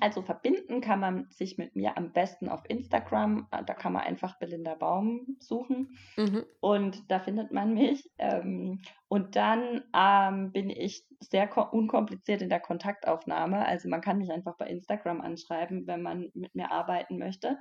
also 0.00 0.22
verbinden 0.22 0.80
kann 0.80 1.00
man 1.00 1.26
sich 1.30 1.58
mit 1.58 1.76
mir 1.76 1.96
am 1.96 2.12
besten 2.12 2.48
auf 2.48 2.62
Instagram. 2.68 3.48
Äh, 3.50 3.64
Da 3.64 3.74
kann 3.74 3.92
man 3.92 4.02
einfach 4.02 4.38
Belinda 4.38 4.74
Baum 4.74 5.36
suchen 5.40 5.96
Mhm. 6.16 6.44
und 6.60 7.10
da 7.10 7.20
findet 7.20 7.52
man 7.52 7.74
mich. 7.74 8.10
Ähm, 8.18 8.80
und 9.08 9.36
dann 9.36 9.84
ähm, 9.94 10.52
bin 10.52 10.70
ich 10.70 11.04
sehr 11.20 11.46
ko- 11.48 11.68
unkompliziert 11.70 12.42
in 12.42 12.48
der 12.48 12.60
Kontaktaufnahme. 12.60 13.64
Also 13.66 13.88
man 13.88 14.00
kann 14.00 14.18
mich 14.18 14.30
einfach 14.30 14.56
bei 14.56 14.66
Instagram 14.68 15.20
anschreiben, 15.20 15.86
wenn 15.86 16.02
man 16.02 16.30
mit 16.34 16.54
mir 16.54 16.70
arbeiten 16.72 17.18
möchte. 17.18 17.58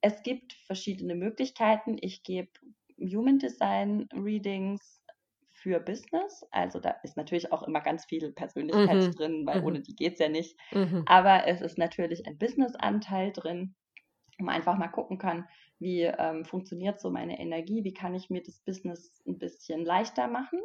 Es 0.00 0.22
gibt 0.22 0.52
verschiedene 0.66 1.14
Möglichkeiten. 1.14 1.96
Ich 2.00 2.22
gebe 2.22 2.50
Human 2.98 3.38
Design 3.38 4.08
Readings 4.14 5.02
für 5.56 5.80
Business. 5.80 6.46
Also 6.50 6.80
da 6.80 6.90
ist 7.02 7.16
natürlich 7.16 7.52
auch 7.52 7.62
immer 7.62 7.80
ganz 7.80 8.04
viel 8.06 8.32
Persönlichkeit 8.32 9.06
Mhm. 9.06 9.16
drin, 9.16 9.46
weil 9.46 9.60
Mhm. 9.60 9.62
ohne 9.62 9.80
die 9.82 9.94
geht 9.96 10.14
es 10.14 10.18
ja 10.20 10.28
nicht. 10.28 10.58
Mhm. 10.74 11.06
Aber 11.06 11.46
es 11.46 11.60
ist 11.60 11.78
natürlich 11.78 12.26
ein 12.26 12.38
Business-Anteil 12.38 13.32
drin, 13.32 13.74
wo 14.38 14.44
man 14.46 14.56
einfach 14.56 14.76
mal 14.78 14.88
gucken 14.88 15.18
kann, 15.18 15.48
wie 15.78 16.02
ähm, 16.02 16.44
funktioniert 16.44 17.00
so 17.00 17.10
meine 17.10 17.38
Energie, 17.40 17.84
wie 17.84 17.94
kann 17.94 18.14
ich 18.14 18.30
mir 18.30 18.42
das 18.42 18.60
Business 18.60 19.22
ein 19.26 19.38
bisschen 19.38 19.84
leichter 19.84 20.28
machen. 20.28 20.60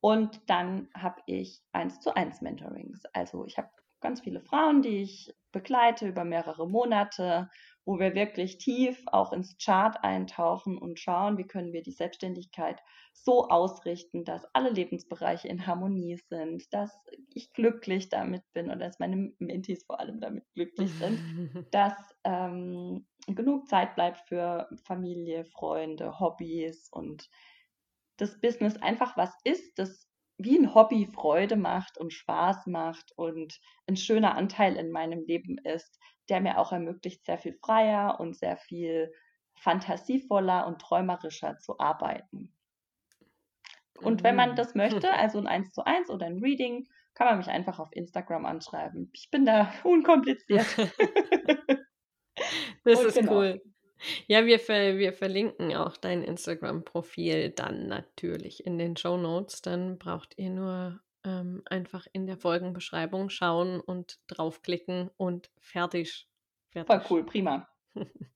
Und 0.00 0.50
dann 0.50 0.88
habe 0.94 1.22
ich 1.26 1.62
eins 1.72 2.00
zu 2.00 2.14
eins 2.16 2.40
Mentorings. 2.40 3.04
Also 3.12 3.46
ich 3.46 3.56
habe 3.58 3.70
ganz 4.00 4.20
viele 4.20 4.40
Frauen, 4.40 4.82
die 4.82 5.02
ich 5.02 5.32
begleite 5.52 6.08
über 6.08 6.24
mehrere 6.24 6.68
Monate, 6.68 7.48
wo 7.84 7.98
wir 7.98 8.14
wirklich 8.14 8.58
tief 8.58 9.02
auch 9.06 9.32
ins 9.32 9.56
Chart 9.58 10.02
eintauchen 10.04 10.78
und 10.78 11.00
schauen, 11.00 11.36
wie 11.38 11.46
können 11.46 11.72
wir 11.72 11.82
die 11.82 11.92
Selbstständigkeit 11.92 12.80
so 13.12 13.48
ausrichten, 13.48 14.24
dass 14.24 14.46
alle 14.54 14.70
Lebensbereiche 14.70 15.48
in 15.48 15.66
Harmonie 15.66 16.16
sind, 16.28 16.72
dass 16.72 16.92
ich 17.34 17.52
glücklich 17.52 18.08
damit 18.08 18.44
bin 18.52 18.66
oder 18.66 18.76
dass 18.76 19.00
meine 19.00 19.32
Mentees 19.38 19.84
vor 19.84 20.00
allem 20.00 20.20
damit 20.20 20.44
glücklich 20.54 20.92
sind, 20.94 21.18
dass 21.72 21.94
ähm, 22.24 23.06
genug 23.26 23.68
Zeit 23.68 23.94
bleibt 23.94 24.20
für 24.28 24.68
Familie, 24.84 25.44
Freunde, 25.44 26.20
Hobbys 26.20 26.88
und 26.90 27.28
das 28.16 28.40
Business 28.40 28.76
einfach 28.76 29.16
was 29.16 29.34
ist, 29.44 29.78
das 29.78 30.08
wie 30.44 30.58
ein 30.58 30.74
Hobby 30.74 31.06
Freude 31.06 31.56
macht 31.56 31.98
und 31.98 32.12
Spaß 32.12 32.66
macht 32.66 33.12
und 33.16 33.58
ein 33.86 33.96
schöner 33.96 34.36
Anteil 34.36 34.76
in 34.76 34.90
meinem 34.90 35.24
Leben 35.24 35.58
ist, 35.58 35.98
der 36.28 36.40
mir 36.40 36.58
auch 36.58 36.72
ermöglicht, 36.72 37.24
sehr 37.24 37.38
viel 37.38 37.54
freier 37.54 38.18
und 38.20 38.36
sehr 38.36 38.56
viel 38.56 39.12
fantasievoller 39.56 40.66
und 40.66 40.80
träumerischer 40.80 41.58
zu 41.58 41.78
arbeiten. 41.78 42.54
Und 44.02 44.22
wenn 44.22 44.36
man 44.36 44.50
Mhm. 44.50 44.56
das 44.56 44.74
möchte, 44.74 45.12
also 45.14 45.38
ein 45.38 45.46
1 45.46 45.72
zu 45.72 45.84
1 45.84 46.10
oder 46.10 46.26
ein 46.26 46.38
Reading, 46.40 46.88
kann 47.14 47.26
man 47.26 47.38
mich 47.38 47.48
einfach 47.48 47.78
auf 47.78 47.88
Instagram 47.92 48.44
anschreiben. 48.46 49.10
Ich 49.14 49.30
bin 49.30 49.44
da 49.46 49.72
unkompliziert. 49.84 50.66
Das 52.84 53.00
Und 53.00 53.04
ist 53.04 53.14
genau. 53.14 53.32
cool. 53.32 53.62
Ja, 54.26 54.46
wir, 54.46 54.58
ver 54.58 54.98
wir 54.98 55.12
verlinken 55.12 55.74
auch 55.76 55.96
dein 55.96 56.22
Instagram-Profil 56.22 57.50
dann 57.50 57.86
natürlich 57.88 58.66
in 58.66 58.78
den 58.78 58.96
Show 58.96 59.16
Notes. 59.16 59.62
Dann 59.62 59.98
braucht 59.98 60.38
ihr 60.38 60.50
nur 60.50 61.00
ähm, 61.24 61.62
einfach 61.66 62.06
in 62.12 62.26
der 62.26 62.36
Folgenbeschreibung 62.36 63.30
schauen 63.30 63.80
und 63.80 64.18
draufklicken 64.26 65.10
und 65.16 65.50
fertig. 65.60 66.28
Voll 66.86 67.00
Fertig. 67.00 67.10
cool, 67.10 67.24
prima. 67.24 67.68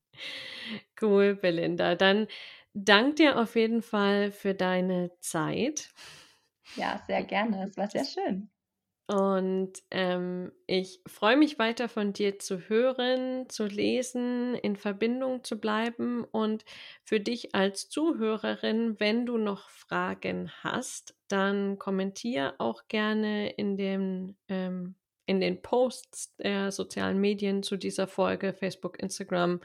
Cool, 1.01 1.35
Belinda. 1.37 1.95
Dann 1.95 2.27
dank 2.75 3.17
dir 3.17 3.39
auf 3.39 3.57
jeden 3.57 3.83
Fall 3.83 4.33
für 4.33 4.55
deine 4.55 5.11
Zeit. 5.21 5.91
Ja, 6.75 7.03
sehr 7.09 7.25
gerne. 7.25 7.65
Es 7.65 7.77
war 7.77 7.89
sehr 7.91 8.05
schön. 8.05 8.51
Und 9.09 9.73
ähm, 9.93 10.51
ich 10.67 11.01
freue 11.07 11.37
mich 11.37 11.61
weiter 11.61 11.89
von 11.89 12.13
dir 12.13 12.41
zu 12.41 12.59
hören, 12.69 13.49
zu 13.49 13.67
lesen, 13.67 14.57
in 14.57 14.75
Verbindung 14.75 15.45
zu 15.45 15.61
bleiben 15.61 16.25
und 16.25 16.65
für 17.05 17.21
dich 17.21 17.55
als 17.55 17.89
Zuhörerin, 17.89 18.99
wenn 18.99 19.25
du 19.25 19.39
noch 19.39 19.71
Fragen 19.71 20.51
hast, 20.65 21.15
dann 21.29 21.79
kommentier 21.79 22.55
auch 22.59 22.89
gerne 22.89 23.51
in 23.51 23.77
den, 23.77 24.37
ähm, 24.49 24.97
in 25.27 25.41
den 25.41 25.63
Posts 25.63 26.35
der 26.39 26.73
sozialen 26.73 27.21
Medien 27.21 27.63
zu 27.63 27.77
dieser 27.77 28.09
Folge, 28.09 28.53
Facebook, 28.53 29.01
Instagram 29.01 29.61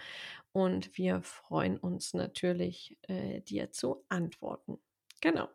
und 0.51 0.95
wir 0.97 1.21
freuen 1.23 1.77
uns 1.77 2.13
natürlich, 2.13 2.97
äh, 3.07 3.41
dir 3.41 3.71
zu 3.71 4.03
antworten. 4.09 4.79
Genau. 5.21 5.47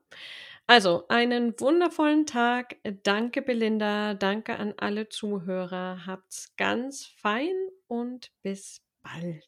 Also, 0.69 1.07
einen 1.09 1.59
wundervollen 1.61 2.27
Tag. 2.27 2.77
Danke, 3.05 3.43
Belinda. 3.43 4.15
Danke 4.15 4.57
an 4.59 4.75
alle 4.77 5.09
Zuhörer. 5.09 6.07
Habt's 6.07 6.55
ganz 6.57 7.07
fein 7.07 7.55
und 7.87 8.33
bis 8.43 8.81
bald. 9.03 9.45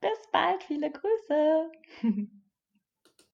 Bis 0.00 0.18
bald, 0.32 0.64
viele 0.64 0.90
Grüße. 0.90 1.70